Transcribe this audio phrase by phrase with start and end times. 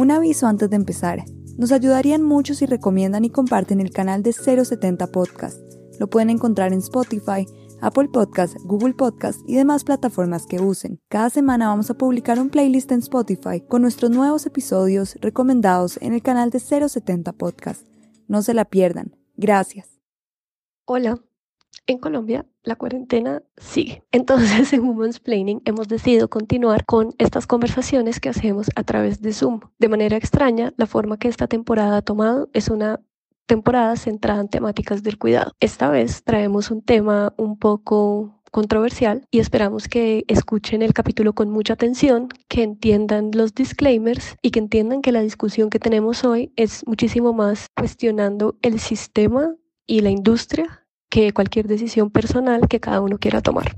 [0.00, 1.22] Un aviso antes de empezar.
[1.58, 5.60] Nos ayudarían mucho si recomiendan y comparten el canal de 070 Podcast.
[5.98, 7.44] Lo pueden encontrar en Spotify,
[7.82, 11.02] Apple Podcast, Google Podcast y demás plataformas que usen.
[11.10, 16.14] Cada semana vamos a publicar un playlist en Spotify con nuestros nuevos episodios recomendados en
[16.14, 17.86] el canal de 070 Podcast.
[18.26, 19.14] No se la pierdan.
[19.36, 20.00] Gracias.
[20.86, 21.22] Hola.
[21.86, 24.04] En Colombia la cuarentena sigue.
[24.12, 29.32] Entonces en Women's Planning hemos decidido continuar con estas conversaciones que hacemos a través de
[29.32, 29.60] Zoom.
[29.78, 33.00] De manera extraña, la forma que esta temporada ha tomado es una
[33.46, 35.52] temporada centrada en temáticas del cuidado.
[35.58, 41.50] Esta vez traemos un tema un poco controversial y esperamos que escuchen el capítulo con
[41.50, 46.52] mucha atención, que entiendan los disclaimers y que entiendan que la discusión que tenemos hoy
[46.56, 49.54] es muchísimo más cuestionando el sistema
[49.86, 50.79] y la industria
[51.10, 53.74] que cualquier decisión personal que cada uno quiera tomar.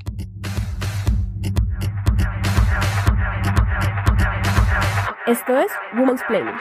[5.27, 6.55] Esto es Women's Planning.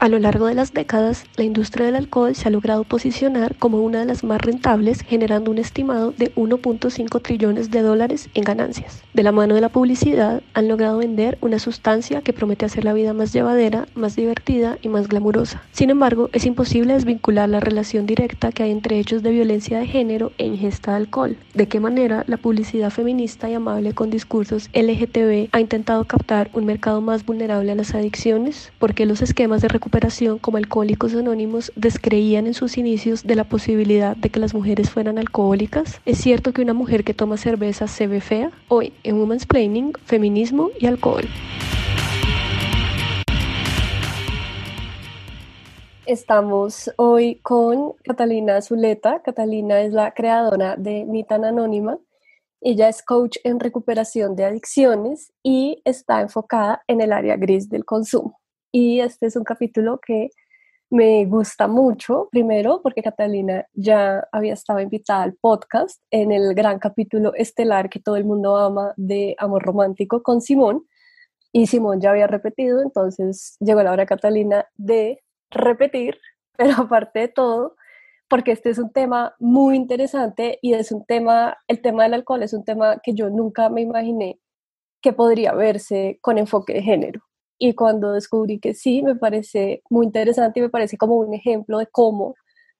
[0.00, 3.82] A lo largo de las décadas, la industria del alcohol se ha logrado posicionar como
[3.82, 9.02] una de las más rentables, generando un estimado de 1.5 trillones de dólares en ganancias.
[9.12, 12.92] De la mano de la publicidad, han logrado vender una sustancia que promete hacer la
[12.92, 15.64] vida más llevadera, más divertida y más glamurosa.
[15.72, 19.88] Sin embargo, es imposible desvincular la relación directa que hay entre hechos de violencia de
[19.88, 21.36] género e ingesta de alcohol.
[21.54, 26.66] De qué manera la publicidad feminista y amable con discursos LGTB ha intentado captar un
[26.66, 29.87] mercado más vulnerable a las adicciones, porque los esquemas de recuperación
[30.40, 35.18] como Alcohólicos Anónimos descreían en sus inicios de la posibilidad de que las mujeres fueran
[35.18, 36.00] alcohólicas?
[36.04, 38.50] ¿Es cierto que una mujer que toma cerveza se ve fea?
[38.68, 41.24] Hoy en Women's Planning, feminismo y alcohol.
[46.06, 49.20] Estamos hoy con Catalina Zuleta.
[49.22, 51.98] Catalina es la creadora de Ni tan Anónima.
[52.60, 57.84] Ella es coach en recuperación de adicciones y está enfocada en el área gris del
[57.84, 58.38] consumo
[58.72, 60.30] y este es un capítulo que
[60.90, 66.78] me gusta mucho, primero porque Catalina ya había estado invitada al podcast en el gran
[66.78, 70.86] capítulo estelar que todo el mundo ama de Amor Romántico con Simón
[71.52, 76.18] y Simón ya había repetido, entonces llegó la hora Catalina de repetir,
[76.56, 77.76] pero aparte de todo,
[78.28, 82.42] porque este es un tema muy interesante y es un tema, el tema del alcohol
[82.42, 84.40] es un tema que yo nunca me imaginé
[85.02, 87.27] que podría verse con enfoque de género
[87.58, 91.78] y cuando descubrí que sí, me parece muy interesante y me parece como un ejemplo
[91.78, 92.34] de cómo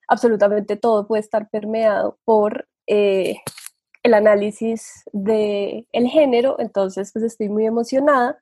[0.09, 3.37] absolutamente todo puede estar permeado por eh,
[4.03, 8.39] el análisis del el género, entonces pues estoy muy emocionada,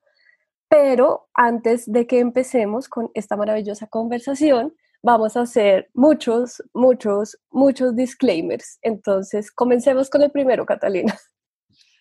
[0.68, 7.96] pero antes de que empecemos con esta maravillosa conversación, vamos a hacer muchos, muchos, muchos
[7.96, 11.16] disclaimers, entonces comencemos con el primero, Catalina.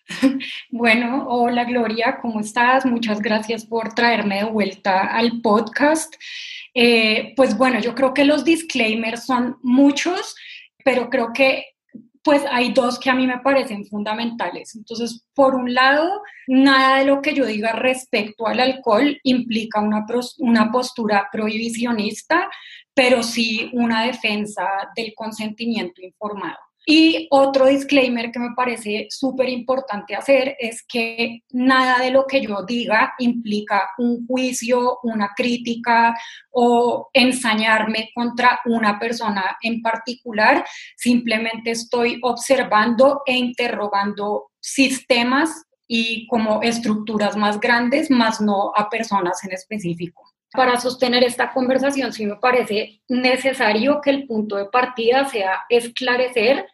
[0.70, 2.86] Bueno, hola Gloria, ¿cómo estás?
[2.86, 6.14] Muchas gracias por traerme de vuelta al podcast.
[6.74, 10.36] Eh, pues bueno, yo creo que los disclaimers son muchos,
[10.84, 11.64] pero creo que
[12.22, 14.74] pues hay dos que a mí me parecen fundamentales.
[14.74, 20.04] Entonces, por un lado, nada de lo que yo diga respecto al alcohol implica una,
[20.38, 22.50] una postura prohibicionista,
[22.92, 26.58] pero sí una defensa del consentimiento informado.
[26.88, 32.40] Y otro disclaimer que me parece súper importante hacer es que nada de lo que
[32.40, 36.14] yo diga implica un juicio, una crítica
[36.52, 40.64] o ensañarme contra una persona en particular.
[40.96, 49.42] Simplemente estoy observando e interrogando sistemas y como estructuras más grandes, más no a personas
[49.42, 50.22] en específico.
[50.52, 56.64] Para sostener esta conversación sí me parece necesario que el punto de partida sea esclarecer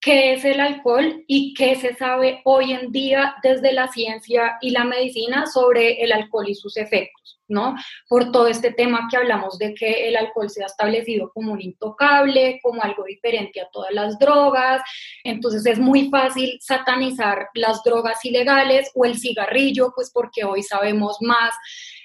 [0.00, 4.70] qué es el alcohol y qué se sabe hoy en día desde la ciencia y
[4.70, 7.74] la medicina sobre el alcohol y sus efectos, ¿no?
[8.08, 11.60] Por todo este tema que hablamos de que el alcohol se ha establecido como un
[11.60, 14.82] intocable, como algo diferente a todas las drogas,
[15.24, 21.16] entonces es muy fácil satanizar las drogas ilegales o el cigarrillo, pues porque hoy sabemos
[21.20, 21.54] más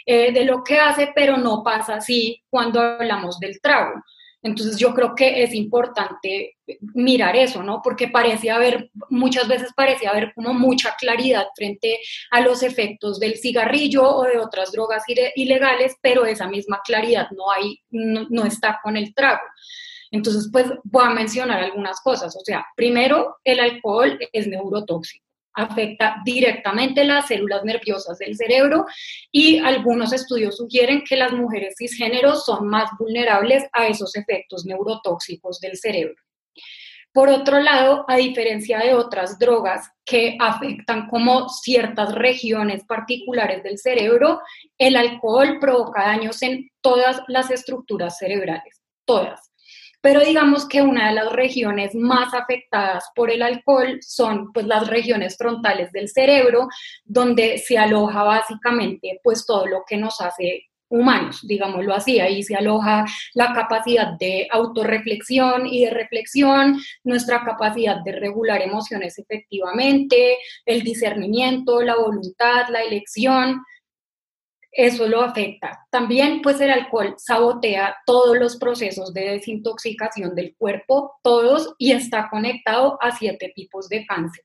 [0.06, 4.02] eh, de lo que hace, pero no pasa así cuando hablamos del trago.
[4.44, 6.58] Entonces yo creo que es importante
[6.94, 7.82] mirar eso, ¿no?
[7.82, 12.00] Porque parece haber, muchas veces parece haber como mucha claridad frente
[12.30, 15.04] a los efectos del cigarrillo o de otras drogas
[15.36, 19.44] ilegales, pero esa misma claridad no hay, no, está con el trago.
[20.12, 22.36] Entonces, pues voy a mencionar algunas cosas.
[22.36, 25.23] O sea, primero, el alcohol es neurotóxico.
[25.54, 28.86] Afecta directamente las células nerviosas del cerebro
[29.32, 35.60] y algunos estudios sugieren que las mujeres cisgéneros son más vulnerables a esos efectos neurotóxicos
[35.60, 36.16] del cerebro.
[37.14, 43.78] Por otro lado, a diferencia de otras drogas que afectan como ciertas regiones particulares del
[43.78, 44.42] cerebro,
[44.80, 49.53] el alcohol provoca daños en todas las estructuras cerebrales, todas.
[50.04, 54.88] Pero digamos que una de las regiones más afectadas por el alcohol son pues las
[54.88, 56.68] regiones frontales del cerebro,
[57.06, 62.20] donde se aloja básicamente pues todo lo que nos hace humanos, digámoslo así.
[62.20, 69.18] Ahí se aloja la capacidad de autorreflexión y de reflexión, nuestra capacidad de regular emociones
[69.18, 73.64] efectivamente, el discernimiento, la voluntad, la elección.
[74.76, 75.86] Eso lo afecta.
[75.92, 82.28] También, pues el alcohol sabotea todos los procesos de desintoxicación del cuerpo, todos, y está
[82.32, 84.44] conectado a siete tipos de cáncer.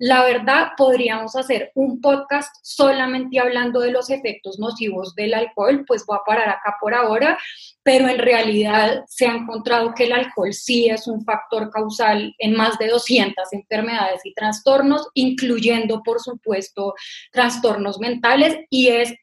[0.00, 6.04] La verdad, podríamos hacer un podcast solamente hablando de los efectos nocivos del alcohol, pues
[6.06, 7.36] voy a parar acá por ahora,
[7.82, 12.54] pero en realidad se ha encontrado que el alcohol sí es un factor causal en
[12.54, 16.94] más de 200 enfermedades y trastornos, incluyendo, por supuesto,
[17.32, 19.14] trastornos mentales, y es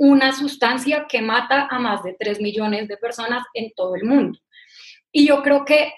[0.00, 4.38] una sustancia que mata a más de 3 millones de personas en todo el mundo.
[5.12, 5.92] Y yo creo que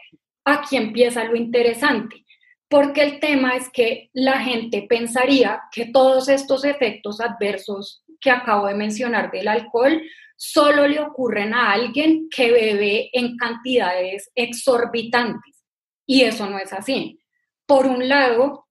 [0.44, 2.24] aquí empieza lo interesante
[2.68, 8.66] porque el tema es que la gente pensaría que todos estos efectos adversos que acabo
[8.66, 10.02] de mencionar del alcohol
[10.36, 15.62] solo le ocurren a alguien que bebe en cantidades exorbitantes.
[16.06, 17.20] Y eso no es así.
[17.66, 18.66] Por un lado,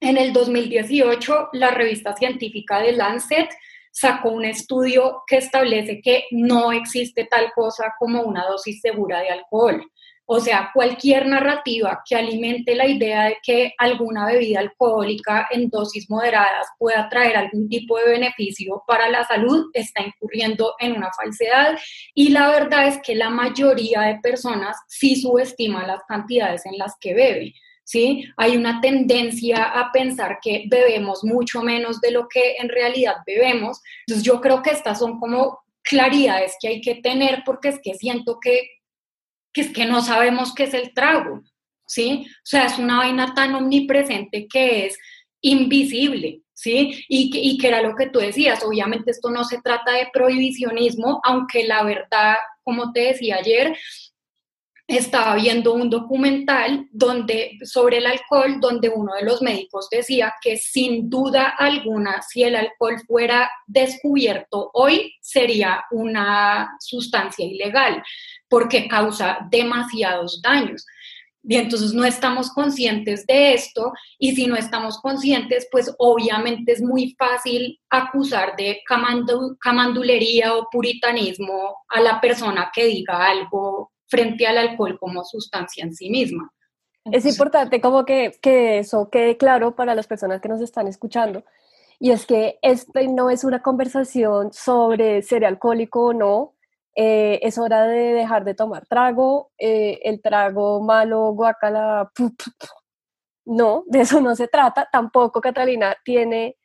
[0.00, 3.50] en el 2018, la revista científica de Lancet
[3.92, 9.30] sacó un estudio que establece que no existe tal cosa como una dosis segura de
[9.30, 9.84] alcohol.
[10.30, 16.10] O sea, cualquier narrativa que alimente la idea de que alguna bebida alcohólica en dosis
[16.10, 21.78] moderadas pueda traer algún tipo de beneficio para la salud está incurriendo en una falsedad
[22.12, 26.92] y la verdad es que la mayoría de personas sí subestima las cantidades en las
[27.00, 27.54] que bebe.
[27.90, 28.28] ¿Sí?
[28.36, 33.80] Hay una tendencia a pensar que bebemos mucho menos de lo que en realidad bebemos.
[34.06, 37.94] Entonces yo creo que estas son como claridades que hay que tener porque es que
[37.94, 38.68] siento que
[39.52, 41.42] que es que no sabemos qué es el trago,
[41.86, 42.26] ¿sí?
[42.28, 44.98] O sea, es una vaina tan omnipresente que es
[45.40, 47.04] invisible, ¿sí?
[47.08, 50.08] Y que, y que era lo que tú decías, obviamente esto no se trata de
[50.12, 53.76] prohibicionismo, aunque la verdad, como te decía ayer,
[54.88, 60.56] estaba viendo un documental donde, sobre el alcohol donde uno de los médicos decía que
[60.56, 68.02] sin duda alguna, si el alcohol fuera descubierto hoy, sería una sustancia ilegal
[68.48, 70.86] porque causa demasiados daños.
[71.42, 76.80] Y entonces no estamos conscientes de esto y si no estamos conscientes, pues obviamente es
[76.80, 78.80] muy fácil acusar de
[79.60, 85.94] camandulería o puritanismo a la persona que diga algo frente al alcohol como sustancia en
[85.94, 86.52] sí misma.
[87.10, 91.44] Es importante como que, que eso quede claro para las personas que nos están escuchando.
[92.00, 96.54] Y es que este no es una conversación sobre ser alcohólico o no,
[96.94, 102.10] eh, es hora de dejar de tomar trago, eh, el trago malo, guacala,
[103.46, 106.56] no, de eso no se trata, tampoco Catalina tiene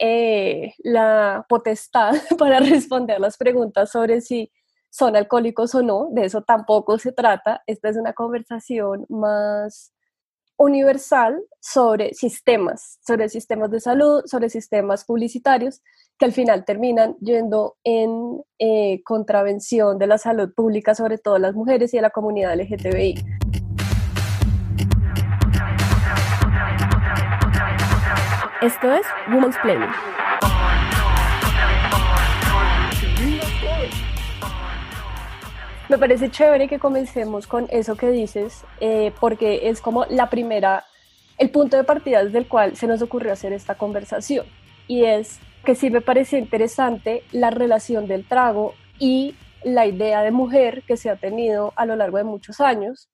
[0.00, 4.50] eh, la potestad para responder las preguntas sobre si
[4.94, 9.92] son alcohólicos o no, de eso tampoco se trata, esta es una conversación más
[10.56, 15.82] universal sobre sistemas, sobre sistemas de salud, sobre sistemas publicitarios
[16.16, 21.56] que al final terminan yendo en eh, contravención de la salud pública, sobre todo las
[21.56, 23.16] mujeres y de la comunidad LGTBI.
[28.62, 29.90] Esto es Women's Planning.
[35.90, 40.84] Me parece chévere que comencemos con eso que dices, eh, porque es como la primera,
[41.36, 44.46] el punto de partida desde el cual se nos ocurrió hacer esta conversación.
[44.88, 50.30] Y es que sí me parece interesante la relación del trago y la idea de
[50.30, 53.10] mujer que se ha tenido a lo largo de muchos años,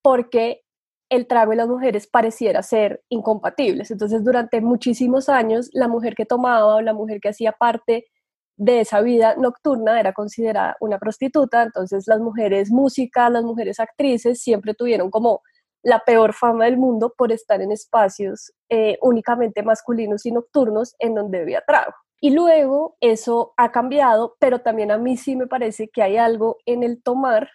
[0.00, 0.62] porque
[1.08, 3.90] el trago y las mujeres pareciera ser incompatibles.
[3.90, 8.06] Entonces, durante muchísimos años, la mujer que tomaba o la mujer que hacía parte
[8.56, 14.40] de esa vida nocturna era considerada una prostituta, entonces las mujeres músicas, las mujeres actrices
[14.40, 15.42] siempre tuvieron como
[15.82, 21.14] la peor fama del mundo por estar en espacios eh, únicamente masculinos y nocturnos en
[21.14, 21.92] donde había trago.
[22.20, 26.56] Y luego eso ha cambiado, pero también a mí sí me parece que hay algo
[26.64, 27.50] en el tomar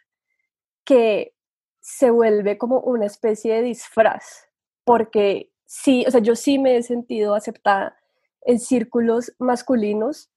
[0.86, 1.34] que
[1.81, 4.48] se vuelve como una especie de disfraz,
[4.86, 7.98] porque sí, o sea, yo sí me he sentido aceptada
[8.43, 10.31] en círculos masculinos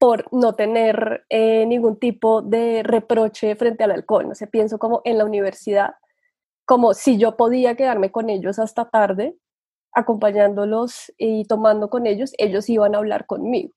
[0.00, 4.26] por no tener eh, ningún tipo de reproche frente al alcohol.
[4.28, 5.96] No sé, pienso como en la universidad,
[6.64, 9.36] como si yo podía quedarme con ellos hasta tarde,
[9.92, 13.74] acompañándolos y tomando con ellos, ellos iban a hablar conmigo.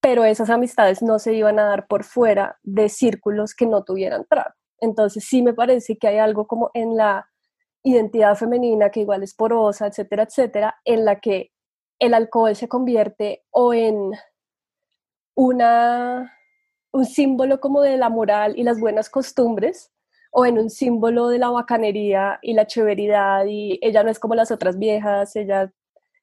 [0.00, 4.26] Pero esas amistades no se iban a dar por fuera de círculos que no tuvieran
[4.28, 4.50] trago.
[4.80, 7.28] Entonces sí me parece que hay algo como en la
[7.84, 11.52] identidad femenina que igual es porosa, etcétera, etcétera, en la que
[12.00, 14.10] el alcohol se convierte o en
[15.34, 16.38] una,
[16.92, 19.90] un símbolo como de la moral y las buenas costumbres,
[20.30, 24.34] o en un símbolo de la bacanería y la cheveridad, y ella no es como
[24.34, 25.70] las otras viejas, ella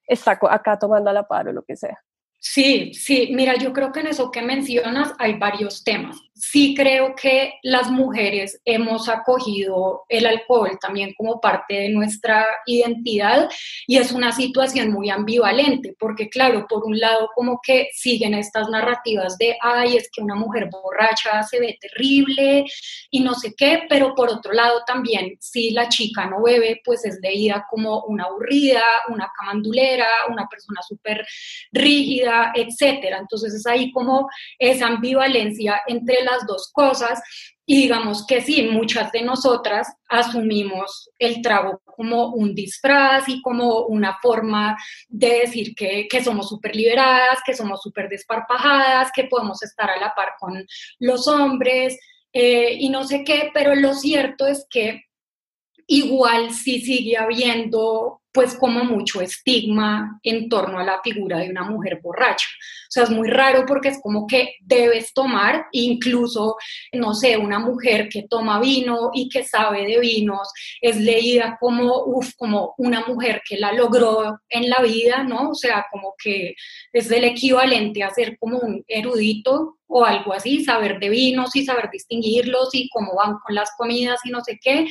[0.08, 2.00] está acá tomando a la par o lo que sea.
[2.40, 7.16] Sí, sí, mira, yo creo que en eso que mencionas hay varios temas sí creo
[7.16, 13.50] que las mujeres hemos acogido el alcohol también como parte de nuestra identidad
[13.86, 18.70] y es una situación muy ambivalente porque claro, por un lado como que siguen estas
[18.70, 22.66] narrativas de, ay, es que una mujer borracha se ve terrible
[23.12, 27.04] y no sé qué, pero por otro lado también si la chica no bebe, pues
[27.06, 31.26] es leída como una aburrida, una camandulera, una persona súper
[31.72, 33.18] rígida, etcétera.
[33.18, 37.22] Entonces es ahí como esa ambivalencia entre las dos cosas
[37.66, 43.86] y digamos que sí, muchas de nosotras asumimos el trago como un disfraz y como
[43.86, 44.76] una forma
[45.08, 50.00] de decir que, que somos súper liberadas, que somos súper desparpajadas, que podemos estar a
[50.00, 50.66] la par con
[50.98, 52.00] los hombres
[52.34, 55.04] eh, y no sé qué, pero lo cierto es que
[55.86, 61.64] igual sí sigue habiendo pues como mucho estigma en torno a la figura de una
[61.64, 62.48] mujer borracha.
[62.90, 66.58] O sea, es muy raro porque es como que debes tomar, incluso,
[66.94, 72.04] no sé, una mujer que toma vino y que sabe de vinos, es leída como,
[72.06, 75.52] uf, como una mujer que la logró en la vida, ¿no?
[75.52, 76.56] O sea, como que
[76.92, 81.66] es el equivalente a ser como un erudito o algo así, saber de vinos y
[81.66, 84.88] saber distinguirlos y cómo van con las comidas y no sé qué.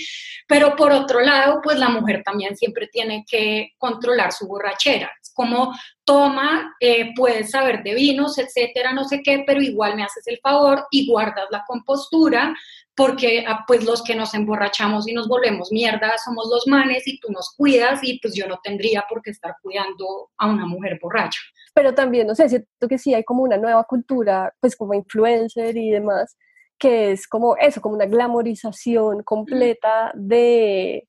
[0.49, 5.11] Pero por otro lado, pues la mujer también siempre tiene que controlar su borrachera.
[5.23, 10.05] Es como toma, eh, puedes saber de vinos, etcétera, no sé qué, pero igual me
[10.05, 12.55] haces el favor y guardas la compostura,
[12.97, 17.21] porque ah, pues los que nos emborrachamos y nos volvemos mierda somos los manes y
[17.21, 20.99] tú nos cuidas y pues yo no tendría por qué estar cuidando a una mujer
[21.01, 21.39] borracha.
[21.75, 25.77] Pero también, no sé, siento que sí hay como una nueva cultura, pues como influencer
[25.77, 26.37] y demás,
[26.79, 31.08] que es como eso, como una glamorización completa de,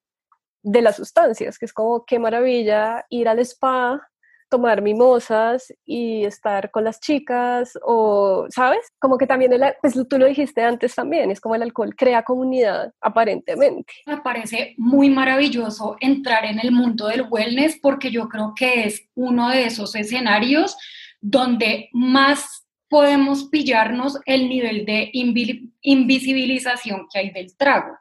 [0.61, 4.09] de las sustancias, que es como qué maravilla ir al spa
[4.49, 8.79] tomar mimosas y estar con las chicas o, ¿sabes?
[8.99, 12.23] Como que también, el, pues tú lo dijiste antes también, es como el alcohol crea
[12.23, 13.93] comunidad aparentemente.
[14.05, 19.07] Me parece muy maravilloso entrar en el mundo del wellness porque yo creo que es
[19.15, 20.75] uno de esos escenarios
[21.21, 27.95] donde más podemos pillarnos el nivel de invisibilización que hay del trago.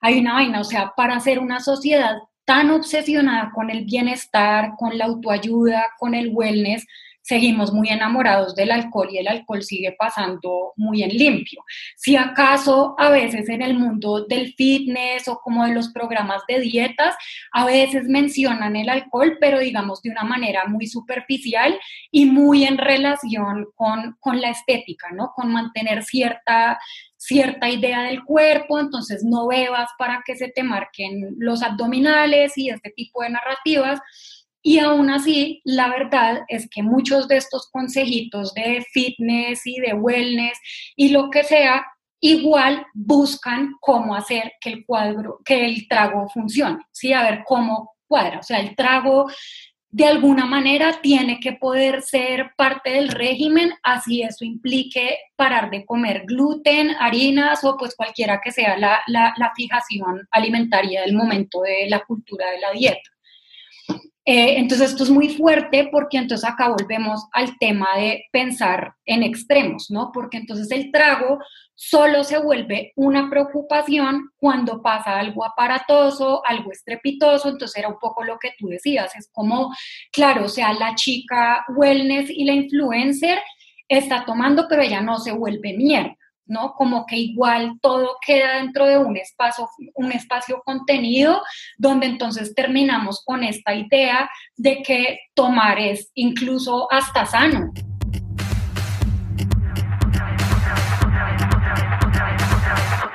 [0.00, 4.96] Hay una vaina, o sea, para ser una sociedad tan obsesionada con el bienestar, con
[4.98, 6.86] la autoayuda, con el wellness,
[7.22, 11.62] seguimos muy enamorados del alcohol y el alcohol sigue pasando muy en limpio.
[11.96, 16.58] Si acaso a veces en el mundo del fitness o como de los programas de
[16.60, 17.14] dietas,
[17.52, 21.78] a veces mencionan el alcohol, pero digamos de una manera muy superficial
[22.10, 25.32] y muy en relación con, con la estética, ¿no?
[25.34, 26.80] Con mantener cierta
[27.20, 32.70] cierta idea del cuerpo, entonces no bebas para que se te marquen los abdominales y
[32.70, 34.00] este tipo de narrativas.
[34.62, 39.92] Y aún así, la verdad es que muchos de estos consejitos de fitness y de
[39.92, 40.58] wellness
[40.96, 41.86] y lo que sea,
[42.20, 47.12] igual buscan cómo hacer que el cuadro, que el trago funcione, ¿sí?
[47.12, 48.38] A ver cómo cuadra.
[48.38, 49.30] O sea, el trago
[49.92, 55.84] de alguna manera tiene que poder ser parte del régimen, así eso implique parar de
[55.84, 61.86] comer gluten, harinas o pues cualquiera que sea la, la fijación alimentaria del momento de
[61.88, 63.10] la cultura de la dieta.
[64.32, 69.24] Eh, entonces esto es muy fuerte porque entonces acá volvemos al tema de pensar en
[69.24, 70.12] extremos, ¿no?
[70.14, 71.40] Porque entonces el trago
[71.74, 78.22] solo se vuelve una preocupación cuando pasa algo aparatoso, algo estrepitoso, entonces era un poco
[78.22, 79.74] lo que tú decías, es como,
[80.12, 83.40] claro, o sea, la chica wellness y la influencer
[83.88, 86.16] está tomando, pero ella no se vuelve mierda.
[86.50, 86.74] ¿No?
[86.74, 91.42] Como que igual todo queda dentro de un espacio, un espacio contenido,
[91.78, 97.72] donde entonces terminamos con esta idea de que tomar es incluso hasta sano.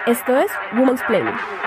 [0.07, 1.64] Esto es Woman's Planning.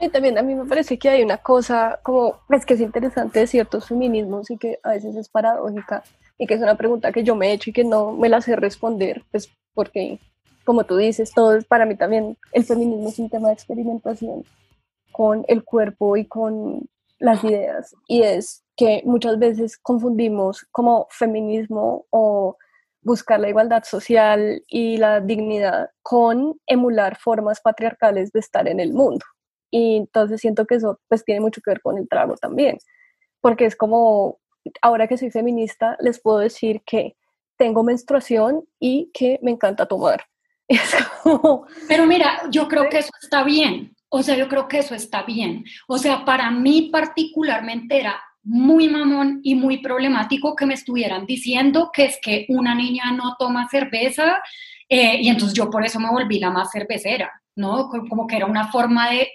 [0.00, 2.80] Y también a mí me parece que hay una cosa como, es pues, que es
[2.80, 6.04] interesante de ciertos feminismos y que a veces es paradójica
[6.38, 8.40] y que es una pregunta que yo me he hecho y que no me la
[8.40, 10.20] sé responder, pues porque,
[10.64, 14.44] como tú dices, todo es, para mí también el feminismo es un tema de experimentación
[15.10, 16.88] con el cuerpo y con
[17.18, 22.56] las ideas y es que muchas veces confundimos como feminismo o
[23.02, 28.92] buscar la igualdad social y la dignidad con emular formas patriarcales de estar en el
[28.92, 29.24] mundo.
[29.70, 32.78] Y entonces siento que eso pues tiene mucho que ver con el trago también,
[33.40, 34.38] porque es como,
[34.82, 37.16] ahora que soy feminista, les puedo decir que
[37.56, 40.24] tengo menstruación y que me encanta tomar.
[41.88, 43.94] Pero mira, yo creo que eso está bien.
[44.10, 45.64] O sea, yo creo que eso está bien.
[45.86, 51.90] O sea, para mí particularmente era muy mamón y muy problemático que me estuvieran diciendo
[51.92, 54.40] que es que una niña no toma cerveza
[54.88, 57.90] eh, y entonces yo por eso me volví la más cervecera, ¿no?
[58.08, 59.28] Como que era una forma de,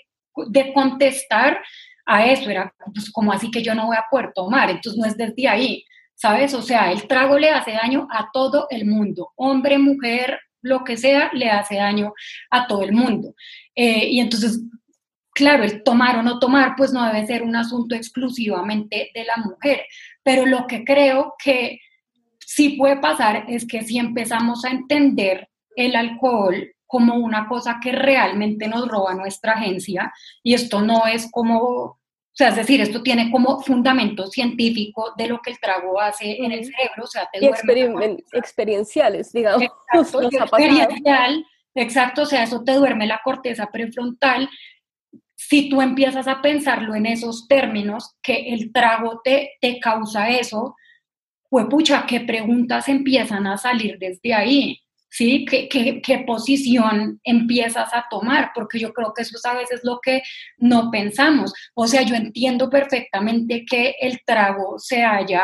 [0.48, 1.62] de contestar
[2.06, 5.06] a eso, era pues como así que yo no voy a poder tomar, entonces no
[5.06, 5.86] es desde ahí,
[6.16, 6.54] ¿sabes?
[6.54, 10.98] O sea, el trago le hace daño a todo el mundo, hombre, mujer, lo que
[10.98, 12.14] sea, le hace daño
[12.50, 13.36] a todo el mundo.
[13.76, 14.62] Eh, y entonces,
[15.34, 19.38] claro, el tomar o no tomar, pues no debe ser un asunto exclusivamente de la
[19.38, 19.86] mujer,
[20.24, 21.80] pero lo que creo que
[22.40, 27.92] sí puede pasar es que si empezamos a entender el alcohol como una cosa que
[27.92, 32.00] realmente nos roba nuestra agencia, y esto no es como, o
[32.32, 36.52] sea, es decir, esto tiene como fundamento científico de lo que el trago hace en
[36.52, 39.64] el cerebro, o sea, te duerme experienciales, digamos.
[40.32, 44.48] experiencial, exacto, o sea, eso te duerme la corteza prefrontal.
[45.36, 50.76] Si tú empiezas a pensarlo en esos términos, que el trago te, te causa eso,
[51.50, 54.80] pues pucha, ¿qué preguntas empiezan a salir desde ahí?
[55.14, 55.46] ¿Sí?
[55.46, 58.52] ¿Qué, qué, posición empiezas a tomar?
[58.56, 60.24] Porque yo creo que eso es a veces lo que
[60.58, 61.54] no pensamos.
[61.76, 65.44] O sea, yo entiendo perfectamente que el trago se haya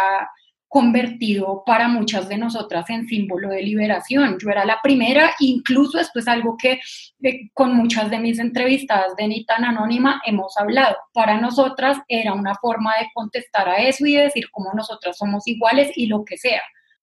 [0.68, 4.38] convertido para muchas de nosotras en símbolo de liberación.
[4.40, 6.80] Yo era la primera, incluso esto es algo que
[7.24, 10.96] eh, con muchas de mis entrevistadas de Ni tan Anónima hemos hablado.
[11.14, 15.92] Para nosotras era una forma de contestar a eso y decir cómo nosotras somos iguales
[15.96, 16.62] y lo que sea.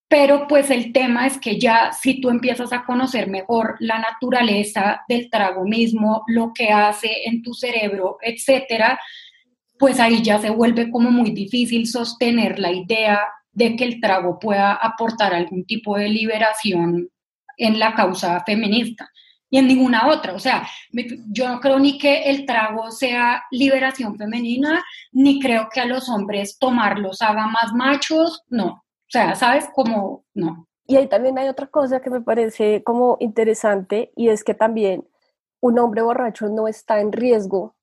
[0.08, 5.02] Pero pues el tema es que ya si tú empiezas a conocer mejor la naturaleza
[5.08, 9.00] del trago mismo, lo que hace en tu cerebro, etcétera,
[9.78, 13.20] pues ahí ya se vuelve como muy difícil sostener la idea
[13.52, 17.08] de que el trago pueda aportar algún tipo de liberación
[17.56, 19.10] en la causa feminista
[19.50, 20.34] y en ninguna otra.
[20.34, 20.68] O sea,
[21.30, 26.08] yo no creo ni que el trago sea liberación femenina, ni creo que a los
[26.08, 28.84] hombres tomarlos haga más machos, no.
[29.06, 29.68] O sea, ¿sabes?
[29.74, 30.66] Como no.
[30.86, 35.08] Y ahí también hay otra cosa que me parece como interesante y es que también
[35.60, 37.76] un hombre borracho no está en riesgo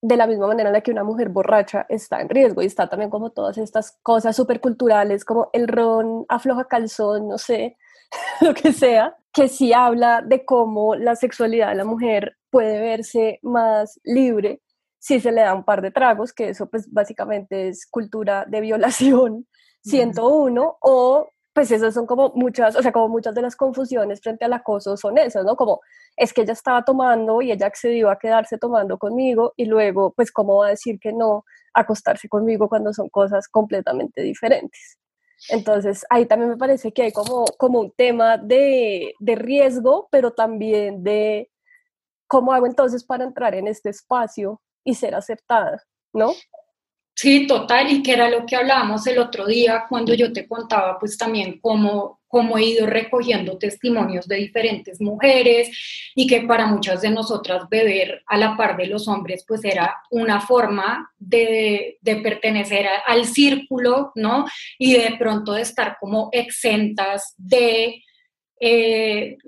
[0.00, 2.88] de la misma manera en la que una mujer borracha está en riesgo y está
[2.88, 7.76] también como todas estas cosas superculturales como el ron afloja calzón, no sé,
[8.40, 13.40] lo que sea, que sí habla de cómo la sexualidad de la mujer puede verse
[13.42, 14.62] más libre
[14.98, 18.60] si se le da un par de tragos, que eso pues básicamente es cultura de
[18.60, 19.46] violación
[19.86, 24.44] 101 o pues esas son como muchas, o sea, como muchas de las confusiones frente
[24.44, 25.56] al acoso son esas, ¿no?
[25.56, 25.80] Como
[26.14, 30.30] es que ella estaba tomando y ella accedió a quedarse tomando conmigo y luego, pues,
[30.30, 34.98] ¿cómo va a decir que no acostarse conmigo cuando son cosas completamente diferentes?
[35.48, 40.32] Entonces, ahí también me parece que hay como, como un tema de, de riesgo, pero
[40.32, 41.50] también de
[42.26, 46.32] cómo hago entonces para entrar en este espacio y ser aceptada, ¿no?
[47.18, 50.98] Sí, total, y que era lo que hablábamos el otro día cuando yo te contaba
[50.98, 55.70] pues también cómo, cómo he ido recogiendo testimonios de diferentes mujeres
[56.14, 59.96] y que para muchas de nosotras beber a la par de los hombres pues era
[60.10, 64.44] una forma de, de pertenecer al círculo, ¿no?
[64.78, 68.02] Y de pronto de estar como exentas de...
[68.60, 69.38] Eh,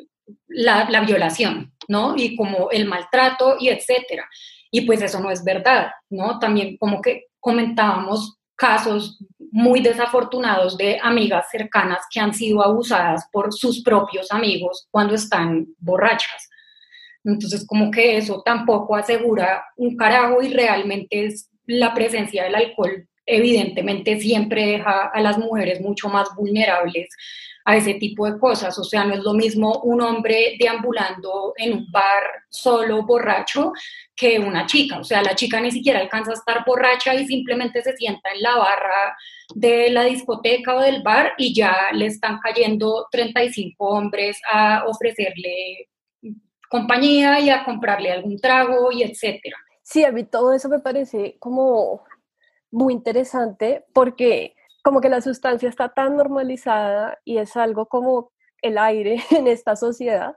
[0.48, 2.14] la, la, violación, ¿no?
[2.16, 4.28] Y como el maltrato y etcétera.
[4.70, 6.38] Y pues eso no es verdad, ¿no?
[6.38, 9.18] También como que comentábamos casos
[9.52, 15.66] muy desafortunados de amigas cercanas que han sido abusadas por sus propios amigos cuando están
[15.78, 16.48] borrachas.
[17.24, 23.08] Entonces, como que eso tampoco asegura un carajo y realmente es la presencia del alcohol
[23.28, 27.08] evidentemente siempre deja a las mujeres mucho más vulnerables
[27.68, 28.78] a ese tipo de cosas.
[28.78, 33.72] O sea, no es lo mismo un hombre deambulando en un bar solo borracho
[34.16, 34.98] que una chica.
[34.98, 38.40] O sea, la chica ni siquiera alcanza a estar borracha y simplemente se sienta en
[38.40, 39.14] la barra
[39.54, 45.90] de la discoteca o del bar y ya le están cayendo 35 hombres a ofrecerle
[46.70, 49.58] compañía y a comprarle algún trago y etcétera.
[49.82, 52.02] Sí, a mí todo eso me parece como
[52.70, 54.54] muy interesante porque
[54.88, 59.76] como que la sustancia está tan normalizada y es algo como el aire en esta
[59.76, 60.34] sociedad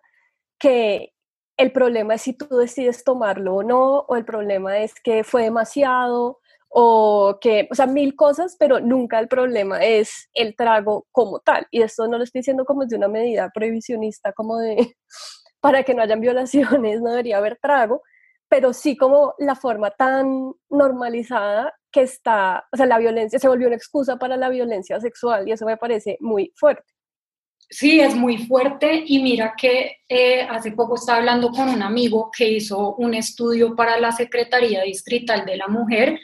[0.60, 1.14] que
[1.56, 5.44] el problema es si tú decides tomarlo o no, o el problema es que fue
[5.44, 11.40] demasiado, o que, o sea, mil cosas, pero nunca el problema es el trago como
[11.40, 11.66] tal.
[11.72, 14.98] Y esto no lo estoy diciendo como de una medida prohibicionista, como de
[15.62, 18.02] para que no hayan violaciones, no debería haber trago,
[18.50, 23.68] pero sí como la forma tan normalizada que está, o sea, la violencia se volvió
[23.68, 26.92] una excusa para la violencia sexual y eso me parece muy fuerte.
[27.74, 32.30] Sí, es muy fuerte y mira que eh, hace poco estaba hablando con un amigo
[32.36, 36.20] que hizo un estudio para la Secretaría Distrital de la Mujer.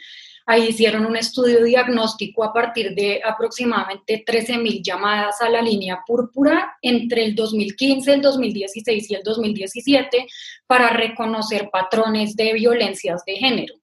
[0.45, 6.77] Ahí hicieron un estudio diagnóstico a partir de aproximadamente 13.000 llamadas a la línea púrpura
[6.81, 10.27] entre el 2015, el 2016 y el 2017
[10.65, 13.75] para reconocer patrones de violencias de género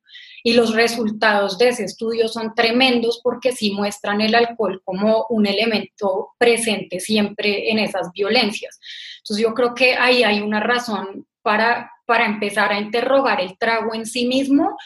[0.46, 5.46] y los resultados de ese estudio son tremendos porque sí muestran el alcohol como un
[5.46, 8.78] elemento presente siempre en esas violencias.
[9.18, 13.94] Entonces yo creo que ahí hay una razón para, para empezar a interrogar el trago
[13.94, 14.76] en sí mismo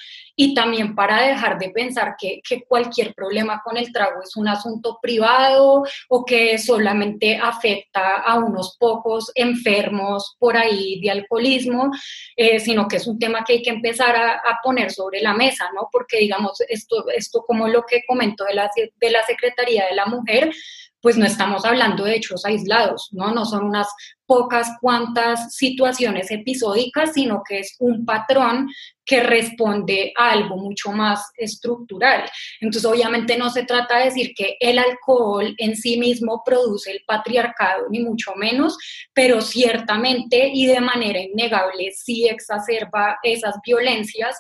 [0.41, 5.01] y también para dejar de pensar que, cualquier problema con el trago es un asunto
[5.03, 11.91] privado o que solamente afecta a unos pocos enfermos por ahí de alcoholismo,
[12.37, 15.71] eh, sino que es un tema que hay que empezar a, poner sobre la mesa,
[15.75, 15.89] ¿no?
[15.91, 20.07] Porque digamos, esto, esto como lo que comentó de la, de la Secretaría de la
[20.07, 20.53] Mujer,
[21.01, 23.33] pues no estamos hablando de hechos aislados, ¿no?
[23.33, 23.89] No son unas
[24.27, 28.69] pocas cuantas situaciones episódicas, sino que es un patrón
[29.05, 32.29] que responde a algo mucho más estructural.
[32.61, 37.03] Entonces, obviamente no se trata de decir que el alcohol en sí mismo produce el
[37.07, 38.77] patriarcado, ni mucho menos,
[39.15, 44.37] pero ciertamente y de manera innegable sí exacerba esas violencias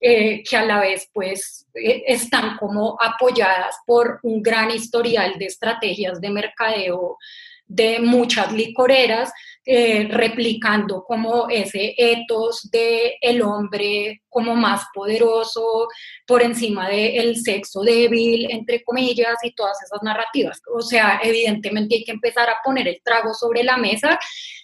[0.00, 5.46] eh, que a la vez pues eh, están como apoyadas por un gran historial de
[5.46, 7.18] estrategias de mercadeo
[7.68, 9.30] de muchas licoreras,
[9.64, 15.88] eh, replicando como ese etos de el hombre como más poderoso
[16.26, 20.62] por encima del sexo débil, entre comillas, y todas esas narrativas.
[20.74, 24.18] O sea, evidentemente hay que empezar a poner el trago sobre la mesa.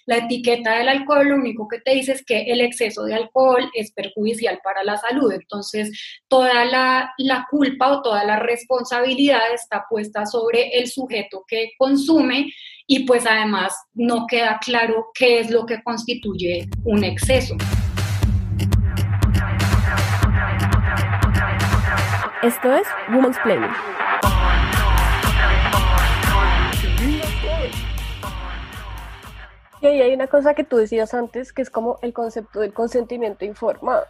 [0.07, 3.69] La etiqueta del alcohol lo único que te dice es que el exceso de alcohol
[3.75, 5.31] es perjudicial para la salud.
[5.31, 5.91] Entonces,
[6.27, 12.47] toda la, la culpa o toda la responsabilidad está puesta sobre el sujeto que consume
[12.87, 17.55] y pues además no queda claro qué es lo que constituye un exceso.
[22.43, 23.71] Esto es Women's Planning.
[29.81, 32.73] Y ahí hay una cosa que tú decías antes, que es como el concepto del
[32.73, 34.05] consentimiento informado,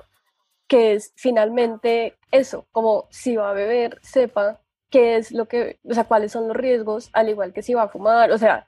[0.67, 4.59] que es finalmente eso, como si va a beber, sepa
[4.95, 7.84] qué es lo que, o sea, cuáles son los riesgos, al igual que si va
[7.84, 8.65] a fumar, o sea,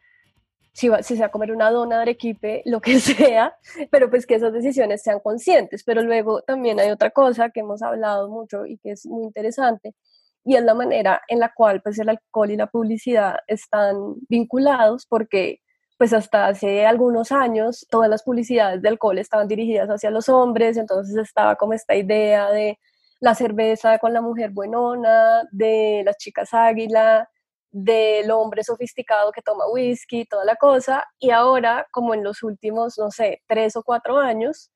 [0.73, 3.55] si, va, si se va a comer una dona de arequipe, lo que sea,
[3.91, 5.83] pero pues que esas decisiones sean conscientes.
[5.85, 9.95] Pero luego también hay otra cosa que hemos hablado mucho y que es muy interesante,
[10.43, 15.05] y es la manera en la cual pues el alcohol y la publicidad están vinculados,
[15.07, 15.61] porque
[15.97, 20.75] pues hasta hace algunos años todas las publicidades de alcohol estaban dirigidas hacia los hombres,
[20.77, 22.77] entonces estaba como esta idea de
[23.19, 27.29] la cerveza con la mujer buenona, de las chicas águila,
[27.71, 32.97] del hombre sofisticado que toma whisky, toda la cosa, y ahora, como en los últimos,
[32.97, 34.71] no sé, tres o cuatro años,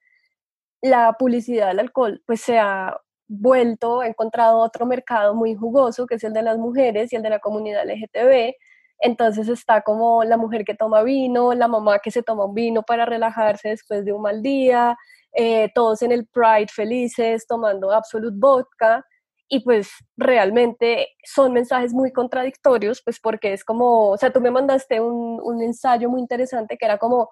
[0.81, 6.15] la publicidad del alcohol pues se ha vuelto, ha encontrado otro mercado muy jugoso, que
[6.15, 8.55] es el de las mujeres y el de la comunidad LGTB,
[8.99, 12.83] entonces está como la mujer que toma vino, la mamá que se toma un vino
[12.83, 14.97] para relajarse después de un mal día,
[15.33, 19.05] eh, todos en el Pride felices tomando Absolute Vodka.
[19.49, 24.49] Y pues realmente son mensajes muy contradictorios, pues porque es como, o sea, tú me
[24.49, 27.31] mandaste un, un ensayo muy interesante que era como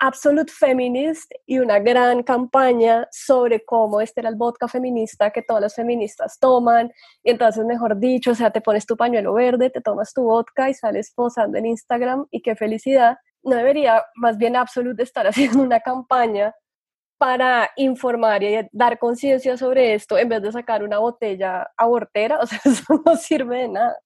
[0.00, 5.60] Absolute Feminist y una gran campaña sobre cómo este era el vodka feminista que todas
[5.60, 6.92] las feministas toman.
[7.24, 10.70] Y entonces, mejor dicho, o sea, te pones tu pañuelo verde, te tomas tu vodka
[10.70, 13.16] y sales posando en Instagram y qué felicidad.
[13.42, 16.54] No debería más bien Absolute estar haciendo una campaña
[17.18, 22.46] para informar y dar conciencia sobre esto en vez de sacar una botella abortera, o
[22.46, 23.96] sea, eso no sirve de nada.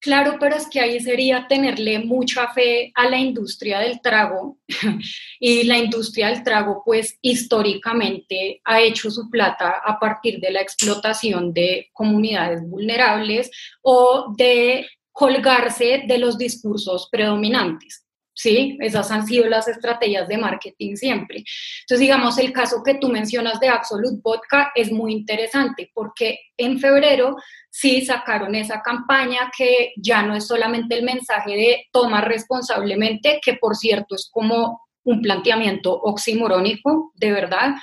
[0.00, 4.58] Claro, pero es que ahí sería tenerle mucha fe a la industria del trago
[5.40, 10.60] y la industria del trago pues históricamente ha hecho su plata a partir de la
[10.60, 13.50] explotación de comunidades vulnerables
[13.82, 18.07] o de colgarse de los discursos predominantes.
[18.38, 18.78] ¿Sí?
[18.80, 21.38] Esas han sido las estrategias de marketing siempre.
[21.80, 26.78] Entonces, digamos, el caso que tú mencionas de Absolute Vodka es muy interesante porque en
[26.78, 27.36] febrero
[27.68, 33.54] sí sacaron esa campaña que ya no es solamente el mensaje de toma responsablemente, que
[33.54, 37.74] por cierto es como un planteamiento oximorónico, de verdad,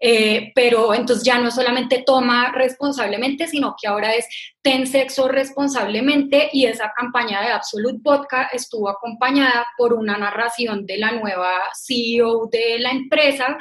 [0.00, 4.26] eh, pero entonces ya no solamente toma responsablemente, sino que ahora es
[4.60, 10.96] ten sexo responsablemente y esa campaña de Absolute Vodka estuvo acompañada por una narración de
[10.96, 13.58] la nueva CEO de la empresa,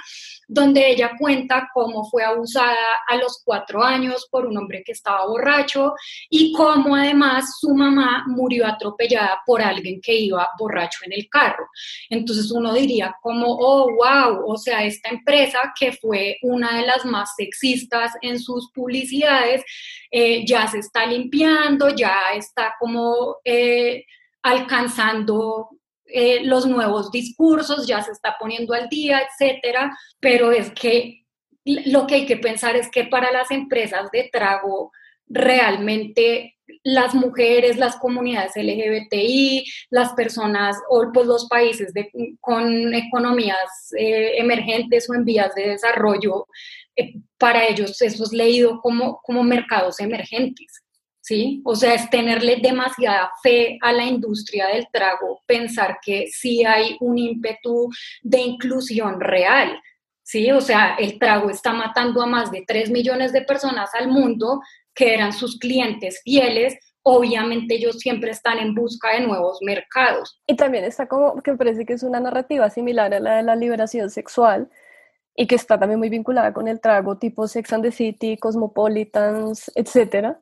[0.48, 5.26] donde ella cuenta cómo fue abusada a los cuatro años por un hombre que estaba
[5.26, 5.94] borracho
[6.30, 11.68] y cómo además su mamá murió atropellada por alguien que iba borracho en el carro.
[12.10, 17.06] Entonces uno diría como, oh, wow, o sea, esta empresa que fue una de las
[17.06, 19.64] más sexistas en sus publicidades,
[20.12, 24.06] eh, ya se está limpiando, ya está como eh,
[24.42, 25.70] alcanzando
[26.06, 31.24] eh, los nuevos discursos, ya se está poniendo al día, etcétera, pero es que
[31.66, 34.92] lo que hay que pensar es que para las empresas de trago
[35.28, 36.53] realmente
[36.84, 41.94] las mujeres, las comunidades LGBTI, las personas o pues los países
[42.40, 46.48] con economías emergentes o en vías de desarrollo
[46.96, 50.68] eh, para ellos eso es leído como, como mercados emergentes.
[51.26, 51.62] ¿Sí?
[51.64, 56.98] O sea, es tenerle demasiada fe a la industria del trago, pensar que sí hay
[57.00, 57.90] un ímpetu
[58.22, 59.82] de inclusión real,
[60.22, 60.52] ¿sí?
[60.52, 64.60] O sea, el trago está matando a más de 3 millones de personas al mundo
[64.96, 70.42] que eran sus clientes fieles, obviamente ellos siempre están en busca de nuevos mercados.
[70.48, 73.56] Y también está como, que parece que es una narrativa similar a la de la
[73.56, 74.70] liberación sexual,
[75.36, 79.72] y que está también muy vinculada con el trago tipo Sex and the City, Cosmopolitans,
[79.76, 80.40] etcétera,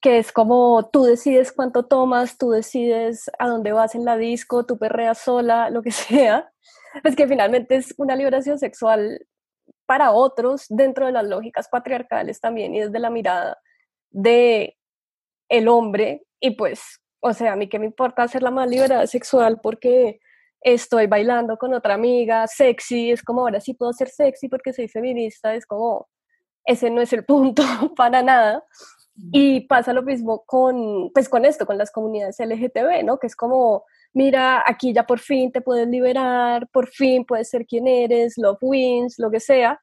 [0.00, 4.66] que es como tú decides cuánto tomas, tú decides a dónde vas en la disco,
[4.66, 6.52] tú perreas sola, lo que sea.
[7.04, 9.26] Es que finalmente es una liberación sexual
[9.86, 13.58] para otros dentro de las lógicas patriarcales también y desde la mirada
[14.10, 14.76] de
[15.48, 19.06] el hombre y pues, o sea, a mí qué me importa hacer la más liberada
[19.06, 20.20] sexual porque
[20.60, 24.88] estoy bailando con otra amiga, sexy, es como ahora sí puedo ser sexy porque soy
[24.88, 26.08] feminista, es como,
[26.64, 27.62] ese no es el punto
[27.96, 28.64] para nada.
[29.32, 33.18] Y pasa lo mismo con, pues con esto, con las comunidades LGTB, ¿no?
[33.18, 37.66] Que es como, mira, aquí ya por fin te puedes liberar, por fin puedes ser
[37.66, 39.80] quien eres, love wins, lo que sea,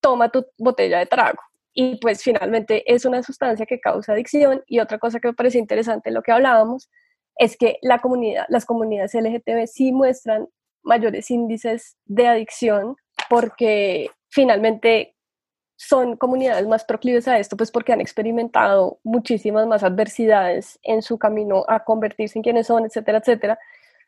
[0.00, 1.38] toma tu botella de trago.
[1.74, 4.62] Y pues finalmente es una sustancia que causa adicción.
[4.66, 6.90] Y otra cosa que me parece interesante, lo que hablábamos,
[7.36, 10.48] es que la comunidad, las comunidades LGTB sí muestran
[10.82, 12.96] mayores índices de adicción
[13.28, 15.16] porque finalmente
[15.76, 21.18] son comunidades más proclives a esto, pues porque han experimentado muchísimas más adversidades en su
[21.18, 23.58] camino a convertirse en quienes son, etcétera, etcétera.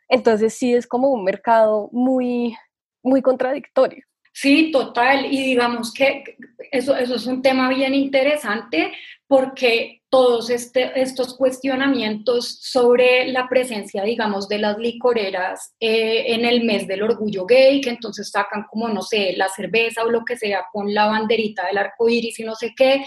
[0.08, 2.56] Entonces sí es como un mercado muy,
[3.02, 4.04] muy contradictorio.
[4.34, 5.26] Sí, total.
[5.32, 6.36] Y digamos que
[6.72, 8.92] eso, eso es un tema bien interesante
[9.34, 16.62] porque todos este, estos cuestionamientos sobre la presencia, digamos, de las licoreras eh, en el
[16.62, 20.36] mes del orgullo gay, que entonces sacan como, no sé, la cerveza o lo que
[20.36, 23.04] sea con la banderita del arco iris y no sé qué,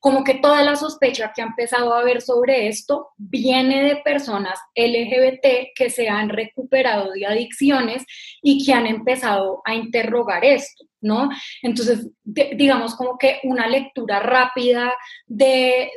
[0.00, 4.58] como que toda la sospecha que ha empezado a haber sobre esto viene de personas
[4.74, 8.04] LGBT que se han recuperado de adicciones
[8.42, 10.89] y que han empezado a interrogar esto.
[11.00, 11.30] ¿No?
[11.62, 14.92] Entonces, digamos como que una lectura rápida
[15.26, 15.90] de,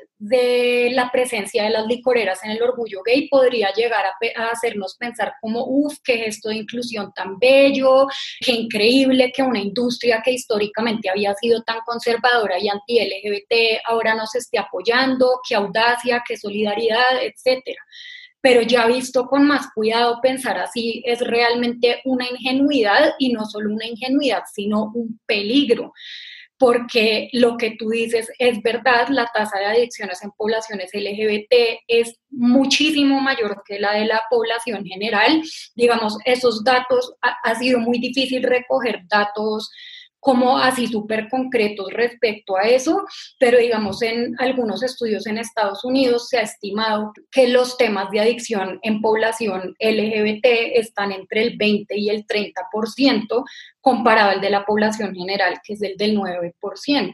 [0.91, 5.65] la presencia de las licoreras en el orgullo gay podría llegar a, hacernos pensar como,
[5.67, 8.07] uff, qué gesto de inclusión tan bello,
[8.39, 14.33] qué increíble que una industria que históricamente había sido tan conservadora y anti-LGBT ahora nos
[14.35, 17.83] esté apoyando, qué audacia, qué solidaridad, etcétera
[18.43, 23.73] pero ya visto con más cuidado pensar así es realmente una ingenuidad y no solo
[23.73, 25.93] una ingenuidad, sino un peligro,
[26.57, 31.53] porque lo que tú dices es verdad, la tasa de adicciones en poblaciones LGBT
[31.87, 35.41] es muchísimo mayor que la de la población general.
[35.73, 39.71] Digamos, esos datos, ha, ha sido muy difícil recoger datos
[40.23, 43.03] como así súper concretos respecto a eso,
[43.37, 48.21] pero digamos en algunos estudios en Estados Unidos se ha estimado que los temas de
[48.21, 53.43] adicción en población LGBT están entre el 20 y el 30%
[53.81, 57.13] comparado al de la población general, que es el del 9%.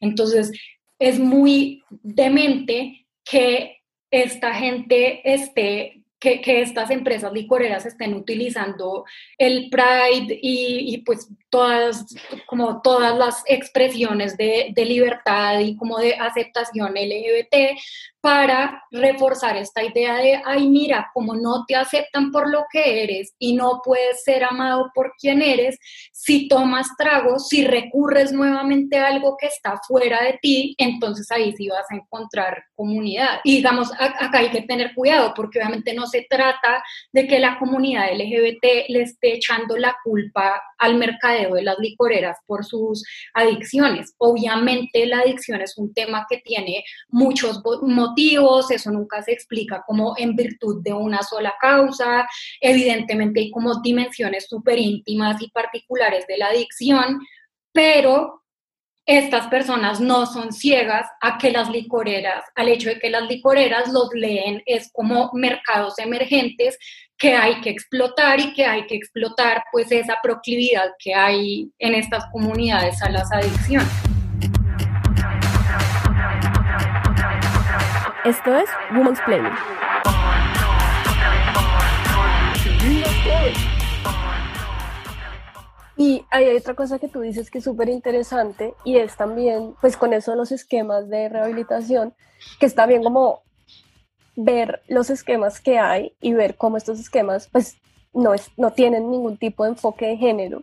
[0.00, 0.52] Entonces,
[0.98, 3.78] es muy demente que
[4.10, 9.04] esta gente esté que, estas empresas licoreras estén utilizando
[9.36, 12.06] el Pride y, pues todas,
[12.46, 17.76] como todas las expresiones de, de, libertad y como de aceptación LGBT
[18.22, 23.34] para reforzar esta idea de, ay, mira, como no te aceptan por lo que eres
[23.36, 25.76] y no puedes ser amado por quien eres,
[26.12, 31.52] si tomas tragos, si recurres nuevamente a algo que está fuera de ti, entonces ahí
[31.56, 33.40] sí vas a encontrar comunidad.
[33.42, 36.80] Y digamos, acá hay que tener cuidado porque obviamente no se trata
[37.12, 42.38] de que la comunidad LGBT le esté echando la culpa al mercadeo de las licoreras
[42.46, 43.04] por sus
[43.34, 44.14] adicciones.
[44.18, 48.11] Obviamente la adicción es un tema que tiene muchos motivos
[48.70, 52.28] eso nunca se explica como en virtud de una sola causa,
[52.60, 57.20] evidentemente hay como dimensiones súper íntimas y particulares de la adicción,
[57.72, 58.42] pero
[59.04, 63.92] estas personas no son ciegas a que las licoreras, al hecho de que las licoreras
[63.92, 66.78] los leen, es como mercados emergentes
[67.18, 71.94] que hay que explotar y que hay que explotar pues esa proclividad que hay en
[71.94, 74.11] estas comunidades a las adicciones.
[78.24, 79.52] Esto es Women's Planning.
[85.96, 89.96] Y hay otra cosa que tú dices que es súper interesante y es también, pues
[89.96, 92.14] con eso los esquemas de rehabilitación,
[92.60, 93.42] que está bien como
[94.36, 97.76] ver los esquemas que hay y ver cómo estos esquemas pues
[98.12, 100.62] no, es, no tienen ningún tipo de enfoque de género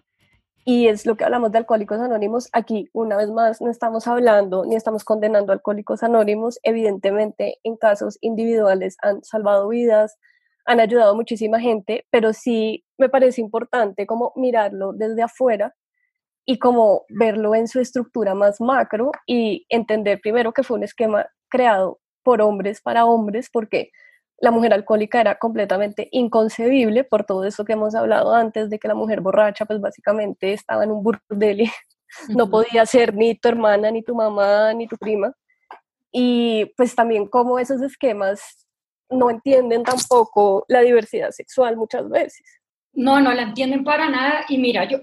[0.65, 2.50] y es lo que hablamos de Alcohólicos Anónimos.
[2.54, 6.60] Aquí, una vez más, no estamos hablando ni estamos condenando Alcohólicos Anónimos.
[6.63, 10.17] Evidentemente, en casos individuales han salvado vidas,
[10.65, 15.76] han ayudado a muchísima gente, pero sí me parece importante como mirarlo desde afuera
[16.45, 21.28] y como verlo en su estructura más macro y entender primero que fue un esquema
[21.50, 23.91] creado por hombres para hombres, porque
[24.41, 28.88] la mujer alcohólica era completamente inconcebible por todo eso que hemos hablado antes, de que
[28.88, 31.71] la mujer borracha pues básicamente estaba en un burdel y
[32.30, 35.34] no podía ser ni tu hermana, ni tu mamá, ni tu prima.
[36.12, 38.67] Y pues también como esos esquemas
[39.10, 42.45] no entienden tampoco la diversidad sexual muchas veces.
[42.93, 44.45] No, no la entienden para nada.
[44.49, 44.99] Y mira, yo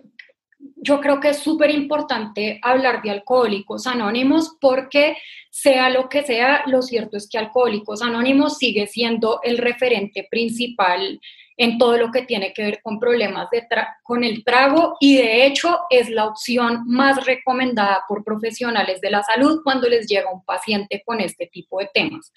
[0.59, 5.17] yo creo que es súper importante hablar de alcohólicos anónimos porque
[5.51, 11.21] sea lo que sea, lo cierto es que alcohólicos anónimos sigue siendo el referente principal
[11.57, 13.67] en todo lo que tiene que ver con problemas de
[14.03, 19.23] con el trago y de hecho es la opción más recomendada por profesionales de la
[19.23, 22.33] salud cuando les llega un paciente con este tipo de temas.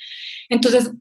[0.48, 0.92] Entonces,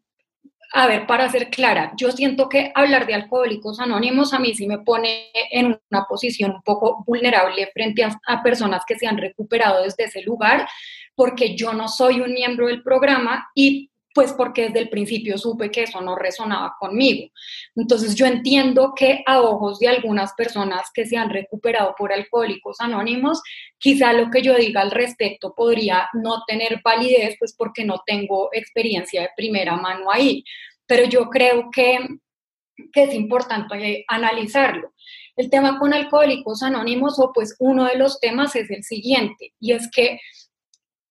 [0.74, 4.66] a ver, para ser clara, yo siento que hablar de alcohólicos anónimos a mí sí
[4.66, 9.82] me pone en una posición un poco vulnerable frente a, personas que se han recuperado
[9.82, 10.68] desde ese lugar,
[11.14, 15.70] porque yo no soy un miembro del programa y pues porque desde el principio supe
[15.70, 17.30] que eso no resonaba conmigo.
[17.76, 22.80] Entonces yo entiendo que a ojos de algunas personas que se han recuperado por alcohólicos
[22.80, 23.40] anónimos,
[23.78, 28.48] quizá lo que yo diga al respecto podría no tener validez, pues porque no tengo
[28.50, 30.42] experiencia de primera mano ahí.
[30.84, 32.00] Pero yo creo que,
[32.92, 34.94] que es importante analizarlo.
[35.36, 39.74] El tema con alcohólicos anónimos, o pues uno de los temas es el siguiente, y
[39.74, 40.18] es que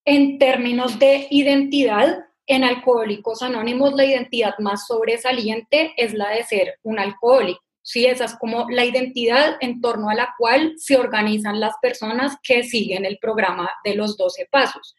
[0.04, 6.80] en términos de identidad, en Alcohólicos Anónimos la identidad más sobresaliente es la de ser
[6.84, 7.62] un alcohólico.
[7.82, 12.36] Sí, esa es como la identidad en torno a la cual se organizan las personas
[12.44, 14.96] que siguen el programa de los 12 pasos.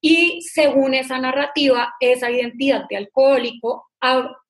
[0.00, 3.88] Y según esa narrativa, esa identidad de alcohólico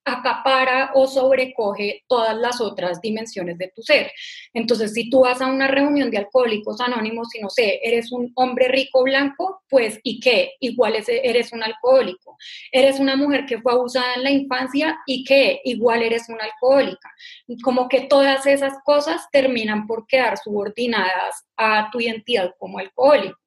[0.09, 4.11] acapara o sobrecoge todas las otras dimensiones de tu ser.
[4.53, 8.33] Entonces, si tú vas a una reunión de alcohólicos anónimos y no sé, eres un
[8.35, 10.53] hombre rico blanco, pues ¿y qué?
[10.61, 12.37] Igual eres un alcohólico.
[12.73, 15.61] Eres una mujer que fue abusada en la infancia y qué?
[15.65, 17.11] Igual eres una alcohólica.
[17.63, 23.39] Como que todas esas cosas terminan por quedar subordinadas a tu identidad como alcohólico.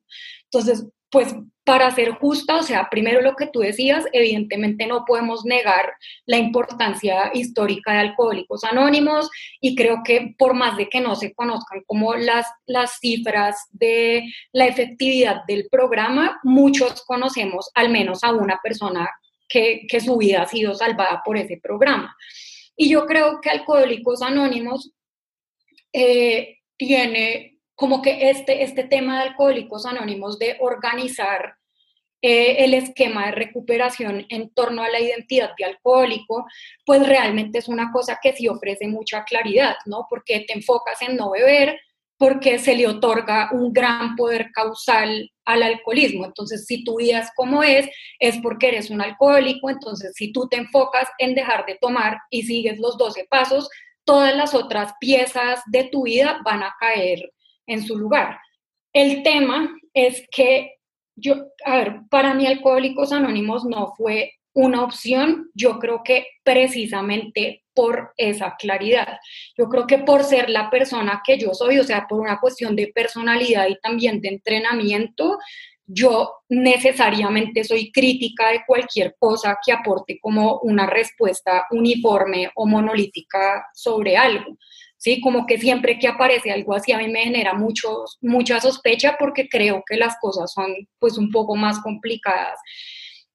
[0.46, 1.36] Entonces, pues
[1.72, 5.94] para ser justa, o sea, primero lo que tú decías, evidentemente no podemos negar
[6.26, 9.30] la importancia histórica de Alcohólicos Anónimos
[9.62, 14.26] y creo que por más de que no se conozcan como las, las cifras de
[14.52, 19.10] la efectividad del programa, muchos conocemos al menos a una persona
[19.48, 22.14] que, que su vida ha sido salvada por ese programa.
[22.76, 24.92] Y yo creo que Alcohólicos Anónimos
[25.94, 31.56] eh, tiene como que este, este tema de alcohólicos anónimos de organizar
[32.22, 36.46] eh, el esquema de recuperación en torno a la identidad de alcohólico,
[36.86, 40.06] pues realmente es una cosa que sí ofrece mucha claridad, ¿no?
[40.10, 41.80] Porque te enfocas en no beber,
[42.18, 46.26] porque se le otorga un gran poder causal al alcoholismo.
[46.26, 49.72] Entonces, si tu vida es como es, es porque eres un alcohólico.
[49.72, 53.68] Entonces, si tú te enfocas en dejar de tomar y sigues los 12 pasos,
[54.06, 57.32] todas las otras piezas de tu vida van a caer
[57.66, 58.40] en su lugar.
[58.94, 60.81] El tema es que
[61.16, 61.36] yo,
[61.66, 68.12] a ver, para mí Alcohólicos Anónimos no fue una opción, yo creo que precisamente por
[68.18, 69.18] esa claridad.
[69.58, 72.76] Yo creo que por ser la persona que yo soy, o sea, por una cuestión
[72.76, 75.38] de personalidad y también de entrenamiento,
[75.86, 83.66] yo necesariamente soy crítica de cualquier cosa que aporte como una respuesta uniforme o monolítica
[83.74, 84.58] sobre algo.
[85.02, 85.20] ¿Sí?
[85.20, 89.50] Como que siempre que aparece algo así a mí me genera mucho, mucha sospecha porque
[89.50, 90.68] creo que las cosas son
[91.00, 92.60] pues un poco más complicadas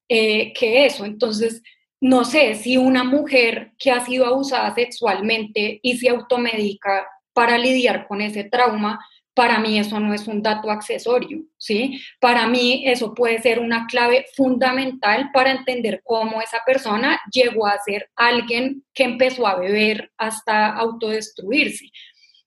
[0.09, 1.05] eh, que eso.
[1.05, 1.63] Entonces,
[2.01, 8.07] no sé si una mujer que ha sido abusada sexualmente y se automedica para lidiar
[8.07, 9.05] con ese trauma,
[9.37, 12.01] para mí eso no es un dato accesorio, ¿sí?
[12.21, 17.79] Para mí eso puede ser una clave fundamental para entender cómo esa persona llegó a
[17.85, 21.91] ser alguien que empezó a beber hasta autodestruirse.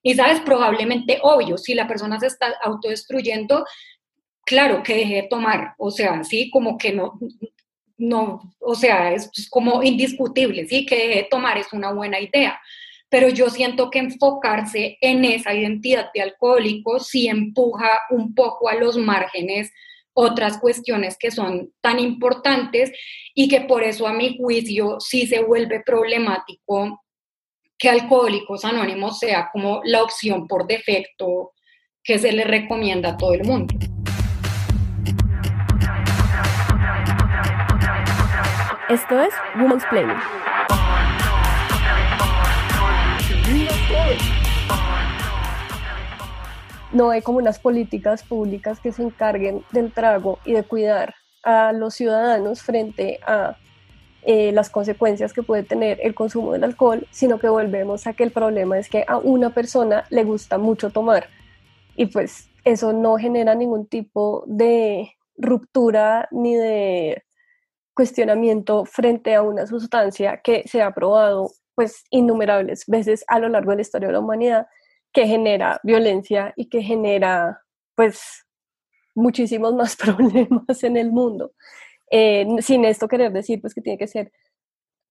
[0.01, 3.65] Y sabes, probablemente obvio, si la persona se está autodestruyendo,
[4.43, 7.19] claro que deje de tomar, o sea, sí, como que no,
[7.99, 12.59] no, o sea, es como indiscutible, sí, que deje de tomar es una buena idea
[13.10, 18.76] pero yo siento que enfocarse en esa identidad de alcohólico sí empuja un poco a
[18.76, 19.72] los márgenes
[20.14, 22.91] otras cuestiones que son tan importantes
[23.34, 27.01] y que por eso a mi juicio sí se vuelve problemático
[27.78, 31.53] que Alcohólicos Anónimos sea como la opción por defecto
[32.03, 33.74] que se le recomienda a todo el mundo.
[38.89, 40.05] Esto es Women's Play.
[46.91, 51.71] No hay como unas políticas públicas que se encarguen del trago y de cuidar a
[51.71, 53.57] los ciudadanos frente a
[54.23, 58.23] eh, las consecuencias que puede tener el consumo del alcohol, sino que volvemos a que
[58.23, 61.27] el problema es que a una persona le gusta mucho tomar.
[61.95, 67.23] Y pues eso no genera ningún tipo de ruptura ni de
[67.93, 73.71] cuestionamiento frente a una sustancia que se ha probado pues innumerables veces a lo largo
[73.71, 74.67] de la historia de la humanidad
[75.14, 77.62] que genera violencia y que genera
[77.95, 78.45] pues
[79.16, 81.51] muchísimos más problemas en el mundo.
[82.12, 84.32] Eh, sin esto querer decir pues que tiene que ser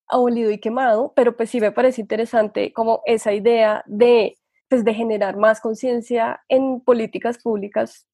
[0.08, 4.38] abolido y quemado, pero pues sí me parece interesante como esa idea de,
[4.68, 8.08] pues, de generar más conciencia en políticas públicas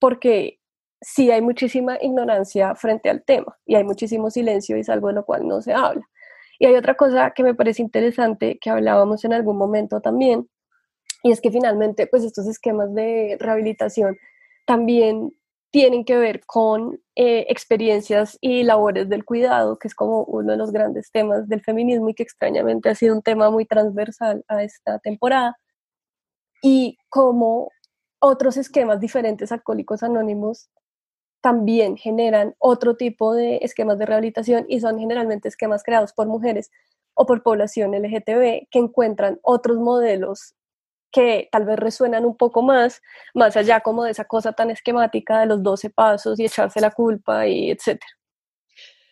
[0.00, 0.58] porque
[1.00, 5.14] sí hay muchísima ignorancia frente al tema y hay muchísimo silencio y es algo de
[5.14, 6.02] lo cual no se habla.
[6.58, 10.48] Y hay otra cosa que me parece interesante que hablábamos en algún momento también,
[11.26, 14.16] y es que finalmente, pues estos esquemas de rehabilitación
[14.64, 15.32] también
[15.72, 20.56] tienen que ver con eh, experiencias y labores del cuidado, que es como uno de
[20.56, 24.62] los grandes temas del feminismo y que extrañamente ha sido un tema muy transversal a
[24.62, 25.56] esta temporada.
[26.62, 27.72] Y como
[28.20, 30.70] otros esquemas diferentes alcohólicos anónimos
[31.40, 36.70] también generan otro tipo de esquemas de rehabilitación y son generalmente esquemas creados por mujeres
[37.14, 40.54] o por población LGTB que encuentran otros modelos
[41.10, 43.02] que tal vez resuenan un poco más,
[43.34, 46.90] más allá como de esa cosa tan esquemática de los 12 pasos y echarse la
[46.90, 48.12] culpa y etcétera.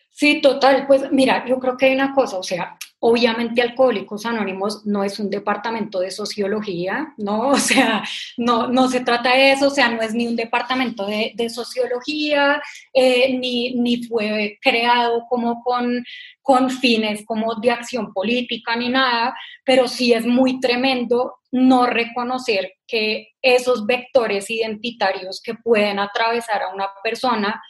[0.09, 0.87] Sí, total.
[0.87, 2.77] Pues mira, yo creo que hay una cosa, o sea,
[3.07, 7.49] obviamente Alcohólicos Anónimos no es un departamento de sociología, ¿no?
[7.55, 8.03] O sea,
[8.35, 12.61] no, no se trata de eso, o sea, no es ni un departamento de, sociología,
[12.93, 16.03] eh, ni, ni fue creado como con,
[16.41, 22.73] con fines como de acción política ni nada, pero sí es muy tremendo no reconocer
[22.87, 27.61] que esos vectores identitarios que pueden atravesar a una persona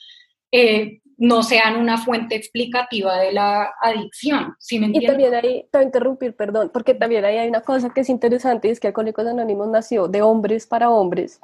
[0.52, 4.56] eh, no sean una fuente explicativa de la adicción.
[4.60, 7.62] ¿sí me y también ahí, te voy a interrumpir, perdón, porque también ahí hay una
[7.62, 11.40] cosa que es interesante, es que Alcohólicos Anónimos nació de hombres para hombres,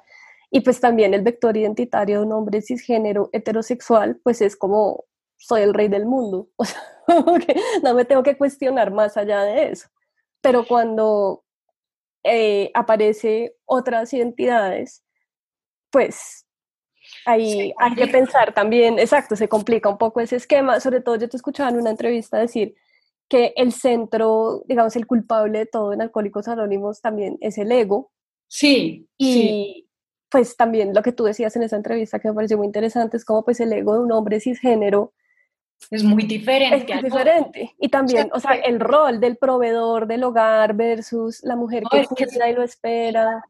[0.49, 5.05] y pues también el vector identitario de un hombre cisgénero heterosexual, pues es como,
[5.37, 6.81] soy el rey del mundo, o sea,
[7.83, 9.87] no me tengo que cuestionar más allá de eso.
[10.41, 11.43] Pero cuando
[12.23, 15.03] eh, aparece otras identidades,
[15.91, 16.45] pues
[17.25, 20.79] Ahí hay que pensar también, exacto, se complica un poco ese esquema.
[20.79, 22.75] Sobre todo yo te escuchaba en una entrevista decir
[23.29, 28.11] que el centro, digamos, el culpable de todo en Alcohólicos Anónimos también es el ego.
[28.47, 29.07] Sí.
[29.17, 29.87] Y
[30.29, 33.25] pues también lo que tú decías en esa entrevista que me pareció muy interesante es
[33.25, 35.13] como pues el ego de un hombre cisgénero
[35.89, 36.93] es muy diferente.
[36.93, 37.75] Es diferente.
[37.79, 42.49] Y también, o sea, el rol del proveedor del hogar versus la mujer que cuida
[42.49, 43.43] y lo espera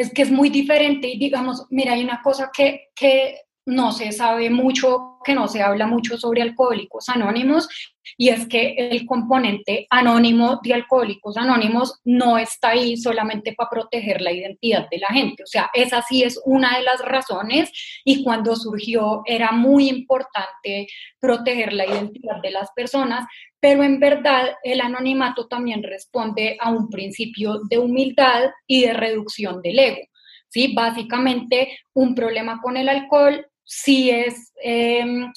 [0.00, 3.36] es que es muy diferente y digamos, mira, hay una cosa que, que
[3.68, 7.68] no se sabe mucho, que no se habla mucho sobre alcohólicos anónimos,
[8.16, 14.22] y es que el componente anónimo de alcohólicos anónimos no está ahí solamente para proteger
[14.22, 15.42] la identidad de la gente.
[15.42, 17.70] O sea, esa sí es una de las razones
[18.04, 20.88] y cuando surgió era muy importante
[21.20, 23.26] proteger la identidad de las personas,
[23.60, 29.60] pero en verdad el anonimato también responde a un principio de humildad y de reducción
[29.60, 30.08] del ego.
[30.48, 30.72] ¿sí?
[30.74, 35.30] Básicamente, un problema con el alcohol sí es, em,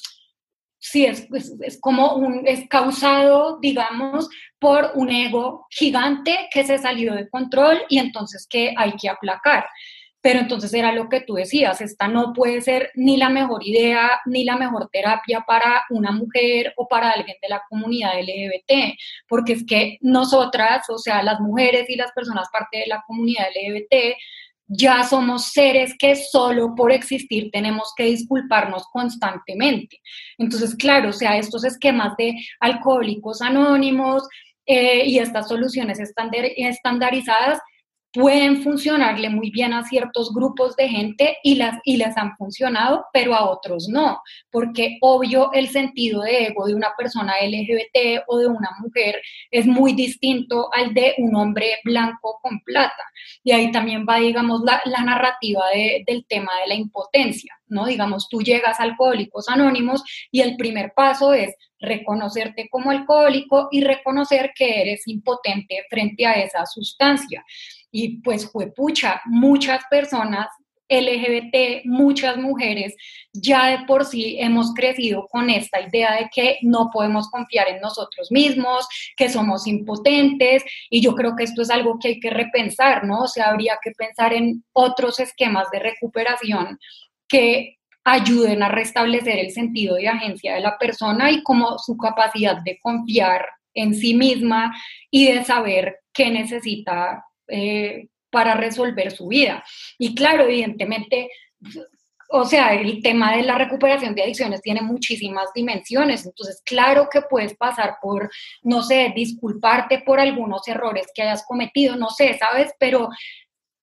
[0.94, 4.28] es, es, como un, es causado, digamos,
[4.58, 9.66] por un ego gigante que se salió de control y entonces que hay que aplacar.
[10.22, 14.20] Pero entonces era lo que tú decías, esta no puede ser ni la mejor idea
[14.24, 18.96] ni la mejor terapia para una mujer o para alguien de la comunidad LGBT,
[19.28, 23.48] porque es que nosotras, o sea, las mujeres y las personas parte de la comunidad
[23.48, 24.16] LGBT,
[24.74, 30.00] ya somos seres que solo por existir tenemos que disculparnos constantemente.
[30.38, 34.26] Entonces, claro, o sea, estos esquemas de alcohólicos anónimos
[34.64, 37.60] eh, y estas soluciones estandarizadas
[38.12, 43.06] pueden funcionarle muy bien a ciertos grupos de gente y, las, y les han funcionado,
[43.12, 48.38] pero a otros no, porque obvio el sentido de ego de una persona LGBT o
[48.38, 53.02] de una mujer es muy distinto al de un hombre blanco con plata.
[53.42, 55.64] Y ahí también va, digamos, la, la narrativa
[56.06, 57.86] del tema de la impotencia, ¿no?
[57.86, 63.82] Digamos, tú llegas a Alcohólicos Anónimos y el primer paso es reconocerte como alcohólico y
[63.82, 67.44] reconocer que eres impotente frente a esa sustancia.
[67.92, 70.48] Y pues fue pucha, muchas personas
[70.92, 72.94] LGBT, muchas mujeres,
[73.32, 77.80] ya de por sí hemos crecido con esta idea de que no podemos confiar en
[77.80, 78.86] nosotros mismos,
[79.16, 83.22] que somos impotentes, y yo creo que esto es algo que hay que repensar, ¿no?
[83.22, 86.78] O sea, habría que pensar en otros esquemas de recuperación
[87.28, 92.60] que ayuden a restablecer el sentido de agencia de la persona y como su capacidad
[92.62, 94.74] de confiar en sí misma
[95.10, 99.62] y de saber qué necesita eh, para resolver su vida.
[99.98, 101.28] Y claro, evidentemente,
[102.30, 107.20] o sea, el tema de la recuperación de adicciones tiene muchísimas dimensiones, entonces claro que
[107.20, 108.30] puedes pasar por,
[108.62, 112.72] no sé, disculparte por algunos errores que hayas cometido, no sé, ¿sabes?
[112.78, 113.10] Pero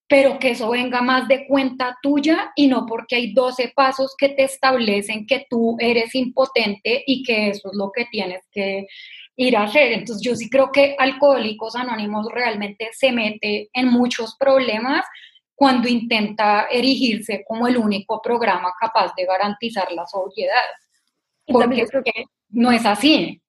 [0.10, 4.30] pero que eso venga más de cuenta tuya y no porque hay 12 pasos que
[4.30, 8.88] te establecen que tú eres impotente y que eso es lo que tienes que
[9.40, 9.94] ir a hacer.
[9.94, 15.06] Entonces yo sí creo que Alcohólicos Anónimos realmente se mete en muchos problemas
[15.56, 20.56] cuando intenta erigirse como el único programa capaz de garantizar la sobriedad.
[21.48, 23.42] Porque que no es así.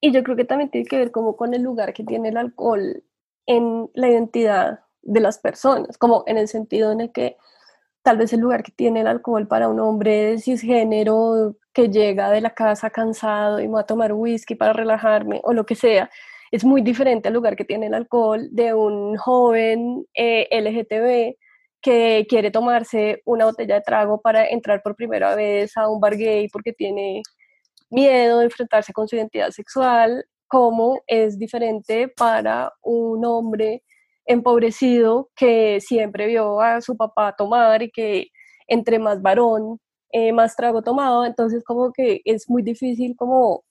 [0.00, 2.36] Y yo creo que también tiene que ver como con el lugar que tiene el
[2.36, 3.02] alcohol
[3.46, 7.36] en la identidad de las personas, como en el sentido en el que
[8.02, 12.40] tal vez el lugar que tiene el alcohol para un hombre cisgénero que llega de
[12.40, 16.10] la casa cansado y va a tomar whisky para relajarme o lo que sea,
[16.50, 21.36] es muy diferente al lugar que tiene el alcohol de un joven eh, LGTB
[21.80, 26.16] que quiere tomarse una botella de trago para entrar por primera vez a un bar
[26.16, 27.22] gay porque tiene
[27.90, 33.84] miedo de enfrentarse con su identidad sexual, como es diferente para un hombre
[34.26, 38.30] empobrecido que siempre vio a su papá tomar y que
[38.66, 39.78] entre más varón
[40.12, 43.64] eh, más trago tomado, entonces como que es muy difícil como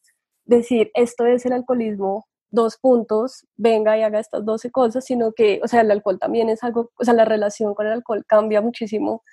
[0.45, 5.59] decir esto es el alcoholismo, dos puntos, venga y haga estas 12 cosas, sino que,
[5.63, 8.61] o sea, el alcohol también es algo, o sea, la relación con el alcohol cambia
[8.61, 9.23] muchísimo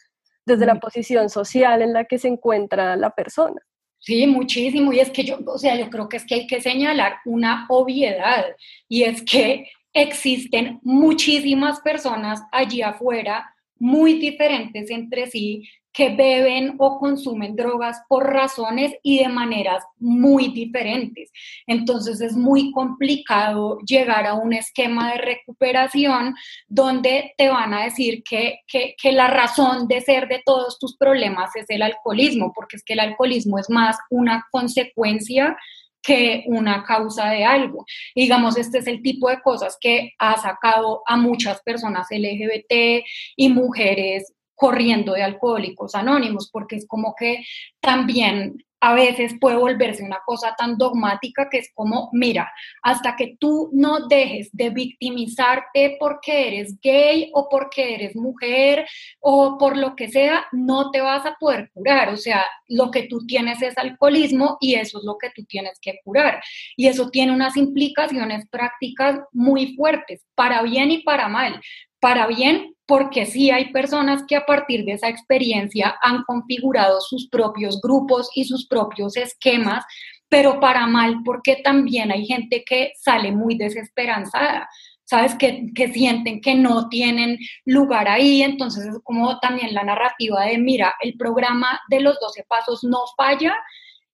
[0.44, 3.60] desde la posición social en la que se encuentra la persona.
[3.98, 4.92] Sí, muchísimo.
[4.92, 7.66] Y es que yo, o sea, yo creo que es que hay que señalar una
[7.70, 8.44] obviedad
[8.86, 16.98] y es que existen muchísimas personas allí afuera muy diferentes entre sí que beben o
[16.98, 21.30] consumen drogas por razones y de maneras muy diferentes.
[21.68, 26.34] Entonces es muy complicado llegar a un esquema de recuperación
[26.66, 31.54] donde te van a decir que, que, la razón de ser de todos tus problemas
[31.54, 35.56] es el alcoholismo, porque es que el alcoholismo es más una consecuencia
[36.02, 37.86] que una causa de algo.
[38.16, 43.04] digamos, este es el tipo de cosas que ha sacado a muchas personas LGBT
[43.36, 47.44] y mujeres corriendo de alcohólicos anónimos, porque es como que
[47.80, 52.52] también a veces puede volverse una cosa tan dogmática que es como, mira,
[52.82, 58.86] hasta que tú no dejes de victimizarte porque eres gay o porque eres mujer
[59.20, 62.10] o por lo que sea, no te vas a poder curar.
[62.10, 65.78] O sea, lo que tú tienes es alcoholismo y eso es lo que tú tienes
[65.80, 66.42] que curar.
[66.76, 71.58] Y eso tiene unas implicaciones prácticas muy fuertes, para bien y para mal
[72.04, 77.30] para bien, porque sí hay personas que a partir de esa experiencia han configurado sus
[77.30, 79.86] propios grupos y sus propios esquemas,
[80.28, 84.68] pero para mal, porque también hay gente que sale muy desesperanzada.
[85.04, 85.34] ¿sabes?
[85.36, 90.58] Que, que, sienten que no tienen lugar ahí, entonces es como también la narrativa de,
[90.58, 93.54] mira, el programa de los 12 pasos no falla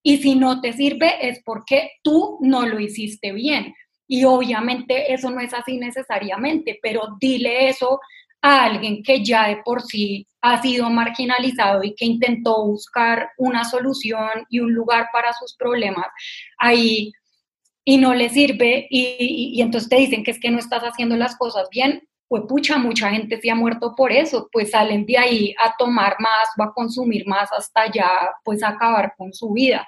[0.03, 3.74] y si no te sirve es porque tú no lo hiciste bien.
[4.12, 8.00] Y obviamente eso no es así necesariamente, pero dile eso
[8.42, 13.62] a alguien que ya de por sí ha sido marginalizado y que intentó buscar una
[13.64, 16.06] solución y un lugar para sus problemas.
[16.58, 17.12] Ahí
[17.84, 21.36] y no le sirve y, entonces te dicen que es que no estás haciendo las
[21.36, 25.54] cosas bien, pues pucha, mucha gente se ha muerto por eso, pues salen de ahí
[25.56, 28.11] a tomar más o a consumir más hasta ya
[28.42, 29.86] pues acabar con su vida.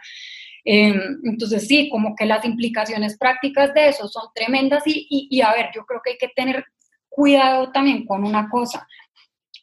[0.64, 5.52] Em, entonces sí, como que las implicaciones prácticas de eso son tremendas y, y a
[5.52, 6.64] ver, yo creo que hay que tener
[7.08, 8.86] cuidado también con una cosa.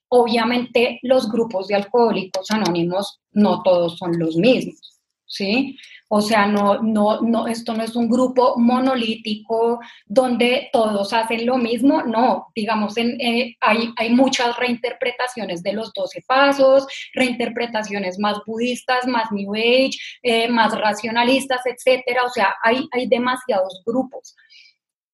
[0.10, 5.78] Obviamente los grupos de alcohólicos anónimos no todos son los mismos, ¿sí?
[6.12, 11.58] O sea, no, no, no, esto no es un grupo monolítico donde todos hacen lo
[11.58, 19.06] mismo, no, digamos, eh, hay, hay, muchas reinterpretaciones de los 12 pasos, reinterpretaciones más budistas,
[19.06, 19.92] más New Age,
[20.24, 24.36] eh, más racionalistas, etcétera, o sea, hay, hay demasiados grupos.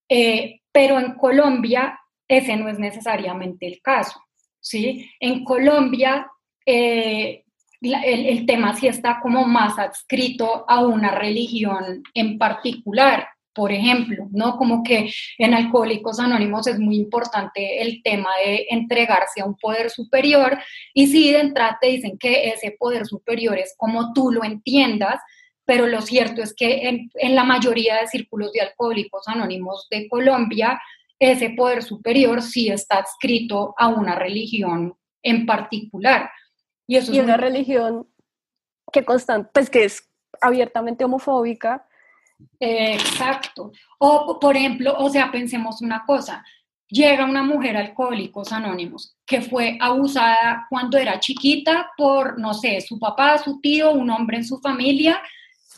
[0.07, 4.17] Eh, pero en Colombia ese no es necesariamente el caso,
[4.61, 5.11] ¿sí?
[5.19, 6.31] En Colombia
[7.93, 13.27] el, tema sí está como más adscrito a una religión en particular.
[13.53, 14.57] Por ejemplo, ¿no?
[14.57, 19.89] Como que en Alcohólicos Anónimos es muy importante el tema de entregarse a un poder
[19.89, 20.57] superior
[20.93, 25.21] y sí, de entrada te dicen que ese poder superior es como tú lo entiendas,
[25.63, 30.09] pero lo cierto es que en, en la mayoría de círculos de Alcohólicos Anónimos de
[30.09, 30.77] Colombia,
[31.17, 36.29] ese poder superior sí está adscrito a una religión en particular.
[36.87, 38.07] Y, eso es una religión
[38.91, 40.09] que constante, pues que es
[40.41, 41.87] abiertamente homofóbica.
[42.59, 43.71] exacto.
[43.97, 46.43] O, por ejemplo, o sea, pensemos una cosa.
[46.87, 52.99] Llega una mujer alcohólicos anónimos que fue abusada cuando era chiquita por, no sé, su
[52.99, 55.21] papá, su tío, un hombre en su familia,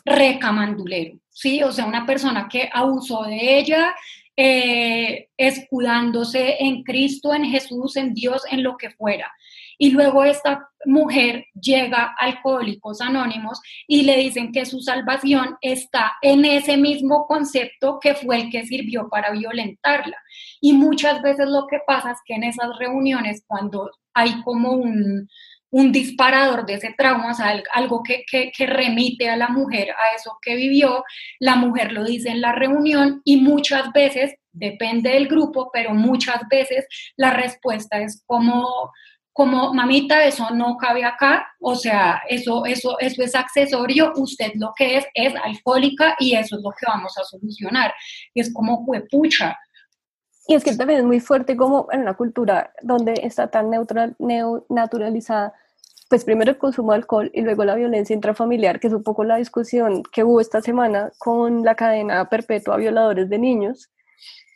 [0.03, 1.63] recamandulero, ¿sí?
[1.63, 3.95] O sea, una persona que abusó de ella,
[4.39, 9.31] eh, escudándose en Cristo, en Jesús, en Dios, en lo que fuera.
[9.79, 16.13] Y luego esta mujer llega a Alcohólicos Anónimos y le dicen que su salvación está
[16.21, 20.17] en ese mismo concepto que fue el que sirvió para violentarla.
[20.61, 25.27] Y muchas veces lo que pasa es que en esas reuniones, cuando hay como un,
[25.71, 30.37] disparador de ese trauma, o sea, algo que, que, remite a la mujer a eso
[30.41, 31.03] que vivió,
[31.39, 36.41] la mujer lo dice en la reunión y muchas veces, depende del grupo, pero muchas
[36.49, 38.91] veces la respuesta es como
[39.37, 44.73] como mamita, eso no cabe acá, o sea, eso, eso, eso es accesorio, usted lo
[44.75, 47.93] que es es alcohólica y eso es lo que vamos a solucionar.
[48.33, 49.55] es como huepucha.
[50.47, 54.15] Y es que también es muy fuerte como en una cultura donde está tan neutral,
[54.69, 55.53] naturalizada,
[56.09, 59.25] pues primero el consumo de alcohol y luego la violencia intrafamiliar, que es un poco
[59.25, 63.91] la discusión que hubo esta semana con la cadena perpetua a violadores de niños,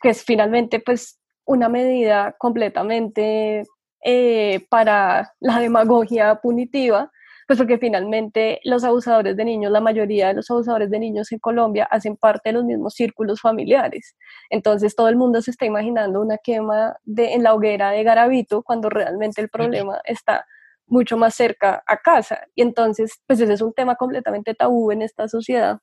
[0.00, 3.64] que es finalmente pues una medida completamente
[4.02, 7.12] eh, para la demagogia punitiva,
[7.52, 11.38] pues porque finalmente los abusadores de niños, la mayoría de los abusadores de niños en
[11.38, 14.16] Colombia hacen parte de los mismos círculos familiares.
[14.48, 18.62] Entonces todo el mundo se está imaginando una quema de, en la hoguera de Garavito
[18.62, 20.46] cuando realmente el problema está
[20.86, 22.46] mucho más cerca a casa.
[22.54, 25.78] Y entonces, pues ese es un tema completamente tabú en esta sociedad.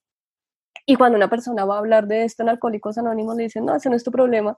[0.87, 3.75] Y cuando una persona va a hablar de esto en Alcohólicos Anónimos, le dicen, no,
[3.75, 4.57] ese no es tu problema,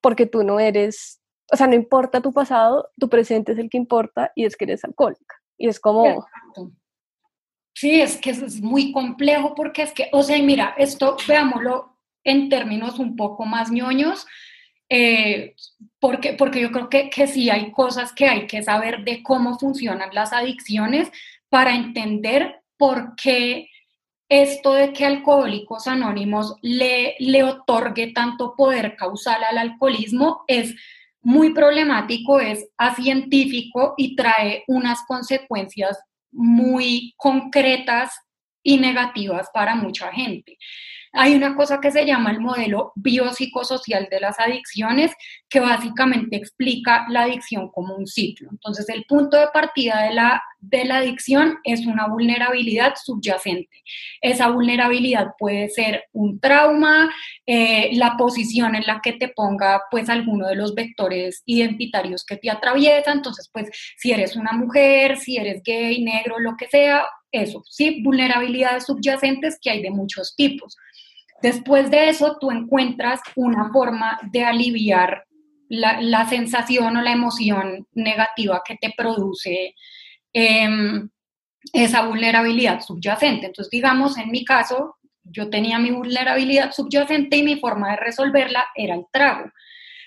[0.00, 1.20] porque tú no eres
[1.52, 4.64] o sea, no importa tu pasado, tu presente es el que importa y es que
[4.64, 5.39] eres alcohólica.
[5.60, 6.26] Y es como...
[7.74, 12.48] Sí, es que es muy complejo porque es que, o sea, mira, esto veámoslo en
[12.48, 14.26] términos un poco más ñoños,
[14.88, 15.54] eh,
[15.98, 19.58] porque, porque yo creo que, que sí hay cosas que hay que saber de cómo
[19.58, 21.10] funcionan las adicciones
[21.48, 23.68] para entender por qué
[24.28, 30.74] esto de que Alcohólicos Anónimos le, le otorgue tanto poder causal al alcoholismo es
[31.22, 32.66] muy problemático, es
[32.96, 35.98] científico y trae unas consecuencias
[36.32, 38.12] muy concretas
[38.62, 40.56] y negativas para mucha gente.
[41.12, 45.12] Hay una cosa que se llama el modelo biopsicosocial de las adicciones,
[45.48, 48.48] que básicamente explica la adicción como un ciclo.
[48.52, 53.82] Entonces, el punto de partida de la, de la adicción es una vulnerabilidad subyacente.
[54.20, 57.10] Esa vulnerabilidad puede ser un trauma,
[57.44, 62.36] eh, la posición en la que te ponga pues alguno de los vectores identitarios que
[62.36, 63.10] te atraviesa.
[63.10, 68.02] Entonces, pues si eres una mujer, si eres gay, negro, lo que sea, eso, sí,
[68.02, 70.76] vulnerabilidades subyacentes que hay de muchos tipos.
[71.42, 75.24] Después de eso, tú encuentras una forma de aliviar
[75.68, 79.74] la, sensación o la emoción negativa que te produce
[80.32, 81.08] em,
[81.72, 83.46] esa vulnerabilidad subyacente.
[83.46, 88.66] Entonces, digamos, en mi caso, yo tenía mi vulnerabilidad subyacente y mi forma de resolverla
[88.74, 89.50] era el trago.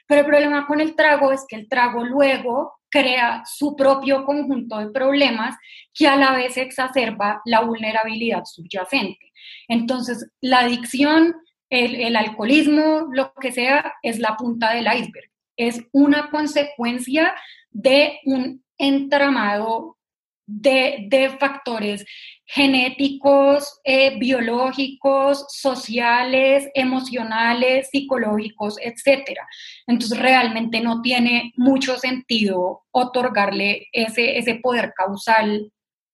[0.07, 4.77] Pero el problema con el trago es que el trago luego crea su propio conjunto
[4.77, 5.55] de problemas
[5.95, 9.31] que a la vez exacerba la vulnerabilidad subyacente.
[9.67, 11.35] Entonces, la adicción,
[11.71, 15.27] el, alcoholismo, lo que sea, es la punta del iceberg.
[15.57, 17.33] Es una consecuencia
[17.71, 19.97] de un entramado
[20.45, 22.05] de, factores
[22.45, 29.39] genéticos, eh, biológicos, sociales, emocionales, psicológicos, etc.
[29.87, 35.71] Entonces realmente no tiene mucho sentido otorgarle ese, ese poder causal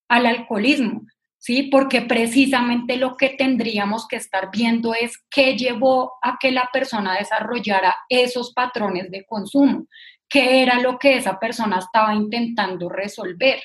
[0.08, 1.02] al alcoholismo,
[1.38, 1.64] ¿sí?
[1.64, 7.18] Porque precisamente lo que tendríamos que estar viendo es qué llevó a que la persona
[7.18, 9.88] desarrollara esos patrones de consumo,
[10.28, 13.62] qué era lo que esa persona estaba intentando resolver.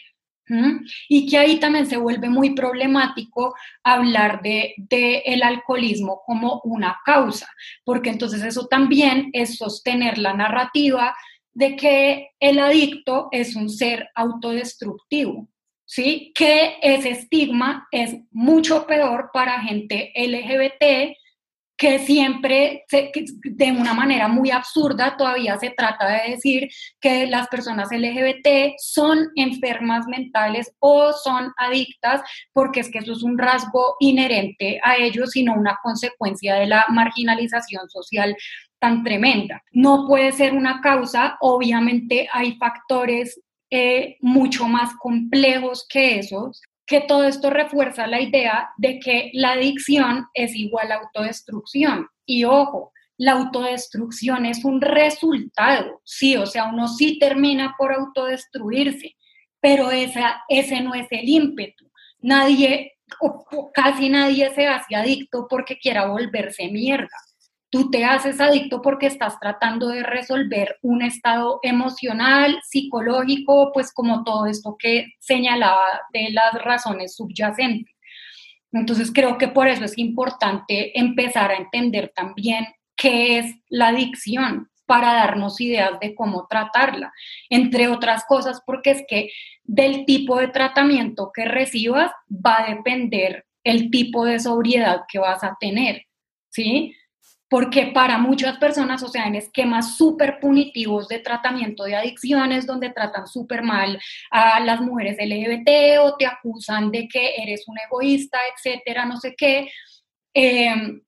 [1.08, 6.98] Y que ahí también se vuelve muy problemático hablar de, de, el alcoholismo como una
[7.04, 7.48] causa,
[7.84, 11.14] porque entonces eso también es sostener la narrativa
[11.52, 15.48] de que el adicto es un ser autodestructivo,
[15.84, 16.32] ¿sí?
[16.34, 21.16] Que ese estigma es mucho peor para gente LGBT
[21.76, 26.68] que siempre, de una manera muy absurda, todavía se trata de decir
[27.00, 32.22] que las personas LGBT son enfermas mentales o son adictas,
[32.52, 36.86] porque es que eso es un rasgo inherente a ellos, sino una consecuencia de la
[36.90, 38.36] marginalización social
[38.78, 39.62] tan tremenda.
[39.72, 47.00] No puede ser una causa, obviamente hay factores eh, mucho más complejos que esos, que
[47.00, 52.08] todo esto refuerza la idea de que la adicción es igual a autodestrucción.
[52.26, 59.14] Y ojo, la autodestrucción es un resultado, sí, o sea, uno sí termina por autodestruirse,
[59.60, 61.90] pero esa, ese no es el ímpetu.
[62.18, 67.16] Nadie, o casi nadie se hace adicto porque quiera volverse mierda.
[67.74, 74.22] Tú te haces adicto porque estás tratando de resolver un estado emocional, psicológico, pues como
[74.22, 77.92] todo esto que señalaba de las razones subyacentes.
[78.70, 82.64] Entonces creo que por eso es importante empezar a entender también
[82.94, 87.12] qué es la adicción para darnos ideas de cómo tratarla,
[87.50, 89.30] entre otras cosas porque es que
[89.64, 95.42] del tipo de tratamiento que recibas va a depender el tipo de sobriedad que vas
[95.42, 96.04] a tener,
[96.50, 96.94] ¿sí?
[97.54, 102.90] Porque para muchas personas, o sea, en esquemas súper punitivos de tratamiento de adicciones, donde
[102.90, 103.96] tratan súper mal
[104.32, 109.36] a las mujeres LGBT o te acusan de que eres un egoísta, etcétera, no sé
[109.38, 109.70] qué,
[110.34, 111.00] em,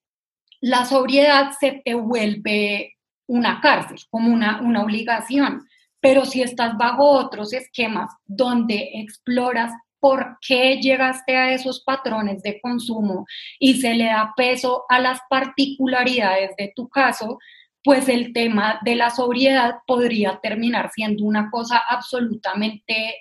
[0.60, 2.94] la sobriedad se te vuelve
[3.26, 5.66] una cárcel, como una, una obligación.
[5.98, 12.60] Pero si estás bajo otros esquemas donde exploras por qué llegaste a esos patrones de
[12.60, 13.26] consumo
[13.58, 17.38] y se le da peso a las particularidades de tu caso,
[17.82, 23.16] pues el tema de la sobriedad podría terminar siendo una cosa absolutamente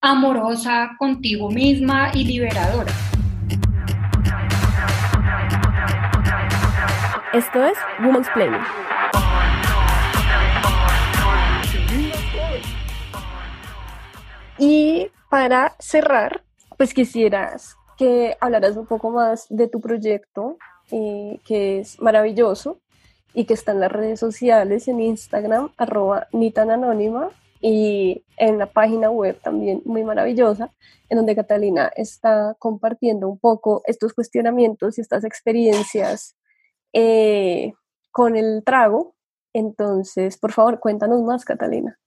[0.00, 2.92] amorosa contigo misma y liberadora.
[7.32, 8.62] Esto es Women's Planning.
[14.58, 16.42] Y para cerrar,
[16.76, 20.56] pues quisieras que hablaras un poco más de tu proyecto,
[20.90, 22.80] que es maravilloso
[23.34, 28.58] y que está en las redes sociales, en Instagram, arroba ni tan anónima, y en
[28.58, 30.72] la página web también muy maravillosa,
[31.08, 36.36] en donde Catalina está compartiendo un poco estos cuestionamientos y estas experiencias
[36.92, 37.72] eh,
[38.12, 39.14] con el trago.
[39.52, 41.98] Entonces, por favor, cuéntanos más, Catalina.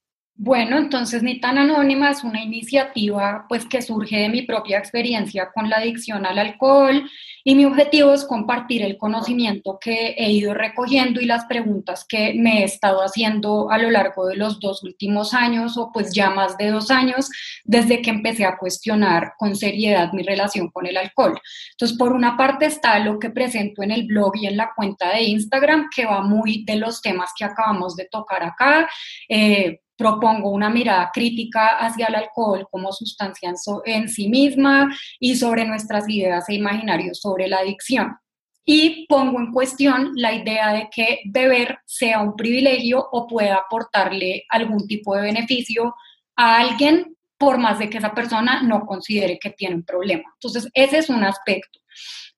[0.44, 5.52] Bueno, entonces Ni tan Anónima es una iniciativa pues que surge de mi propia experiencia
[5.54, 7.08] con la adicción al alcohol
[7.44, 12.34] y mi objetivo es compartir el conocimiento que he ido recogiendo y las preguntas que
[12.34, 16.32] me he estado haciendo a lo largo de los dos últimos años o pues ya
[16.32, 17.30] más de dos años
[17.64, 21.39] desde que empecé a cuestionar con seriedad mi relación con el alcohol.
[21.74, 25.12] Entonces, por una parte está lo que presento en el blog y en la cuenta
[25.12, 28.89] de Instagram que va muy de los temas que acabamos de tocar acá.
[29.30, 33.54] Eh, propongo una mirada crítica hacia el alcohol como sustancia
[33.86, 34.89] en, sí misma
[35.20, 38.18] y sobre nuestras ideas e imaginarios sobre la adicción.
[38.66, 44.45] Y pongo en cuestión la idea de que beber sea un privilegio o pueda aportarle
[44.49, 45.93] algún tipo de beneficio
[46.36, 50.24] a alguien por más de que esa persona no considere que tiene un problema.
[50.34, 51.80] Entonces, ese es un aspecto.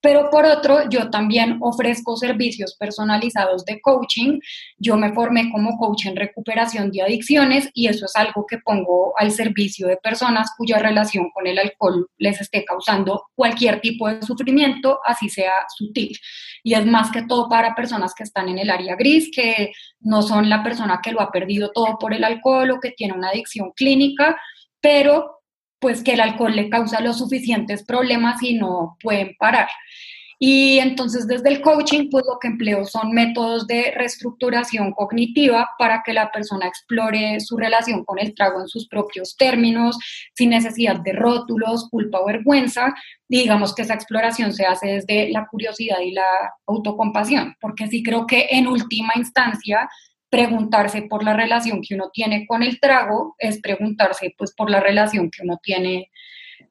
[0.03, 4.37] Pero por otro, yo también ofrezco servicios personalizados de coaching.
[4.77, 9.13] Yo me formé como coach en recuperación de adicciones y eso es algo que pongo
[9.17, 14.21] al servicio de personas cuya relación con el alcohol les esté causando cualquier tipo de
[14.21, 16.19] sufrimiento, así sea sutil.
[16.63, 20.21] Y es más que todo para personas que están en el área gris, que no
[20.21, 23.29] son la persona que lo ha perdido todo por el alcohol o que tiene una
[23.29, 24.35] adicción clínica,
[24.81, 25.42] pero
[25.83, 29.67] pues que el alcohol le causa los suficientes problemas y no pueden parar.
[30.39, 36.01] Y entonces desde el coaching, pues lo que empleo son métodos de reestructuración cognitiva para
[36.05, 39.97] que la persona explore su relación con el trago en sus propios términos,
[40.33, 42.93] sin necesidad de rótulos, culpa o vergüenza.
[43.27, 46.23] Y digamos que esa exploración se hace desde la curiosidad y la
[46.65, 49.89] autocompasión, porque sí creo que en última instancia
[50.33, 54.79] preguntarse por la relación que uno tiene con el trago es preguntarse pues por la
[54.79, 56.09] relación que uno tiene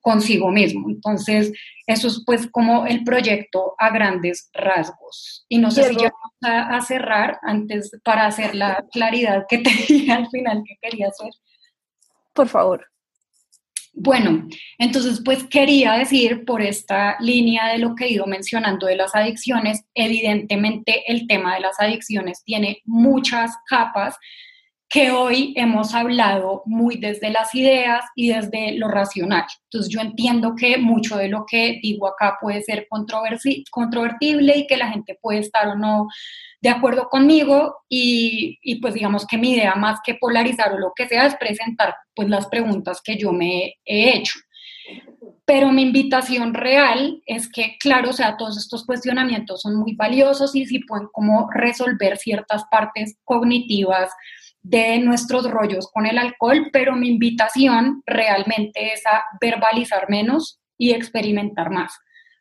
[0.00, 0.90] consigo mismo.
[0.90, 1.52] Entonces,
[1.86, 5.46] eso es pues como el proyecto a grandes rasgos.
[5.48, 6.10] Y no sé si ya
[6.42, 11.30] vamos a, cerrar antes para hacer la claridad que tenía al final que quería hacer.
[12.32, 12.91] Por favor.
[13.95, 18.97] Bueno, entonces pues quería decir por esta línea de lo que he ido mencionando de
[18.97, 24.16] las adicciones, evidentemente el tema de las adicciones tiene muchas capas
[24.93, 29.47] que hoy hemos hablado muy desde las ideas y desde lo racional.
[29.64, 34.76] Entonces yo entiendo que mucho de lo que digo acá puede ser controvertible y que
[34.76, 36.09] la gente puede estar o no
[36.61, 40.93] de acuerdo conmigo y, y, pues digamos que mi idea más que polarizar o lo
[40.95, 44.38] que sea es presentar pues las preguntas que yo me he hecho.
[45.47, 50.55] Pero mi invitación real es que, claro, o sea, todos estos cuestionamientos son muy valiosos
[50.55, 54.11] y si pueden como resolver ciertas partes cognitivas
[54.62, 60.92] de nuestros rollos con el alcohol, pero mi invitación realmente es a verbalizar menos y
[60.92, 61.98] experimentar más,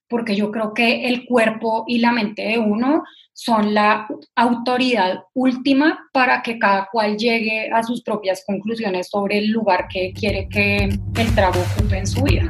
[0.07, 3.03] porque yo creo que el cuerpo y la mente de uno
[3.33, 9.49] son la autoridad última para que cada cual llegue a sus propias conclusiones sobre el
[9.49, 12.49] lugar que quiere que el trago ocupe en su vida.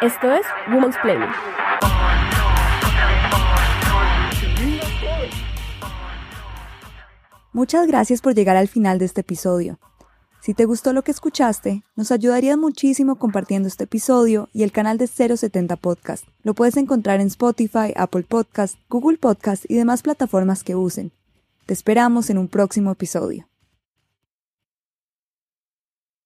[0.00, 1.30] Esto es Women's Planning.
[7.54, 9.78] Muchas gracias por llegar al final de este episodio.
[10.42, 14.98] Si te gustó lo que escuchaste, nos ayudarías muchísimo compartiendo este episodio y el canal
[14.98, 16.24] de 070 Podcast.
[16.42, 21.12] Lo puedes encontrar en Spotify, Apple Podcast, Google Podcast y demás plataformas que usen.
[21.64, 23.46] Te esperamos en un próximo episodio.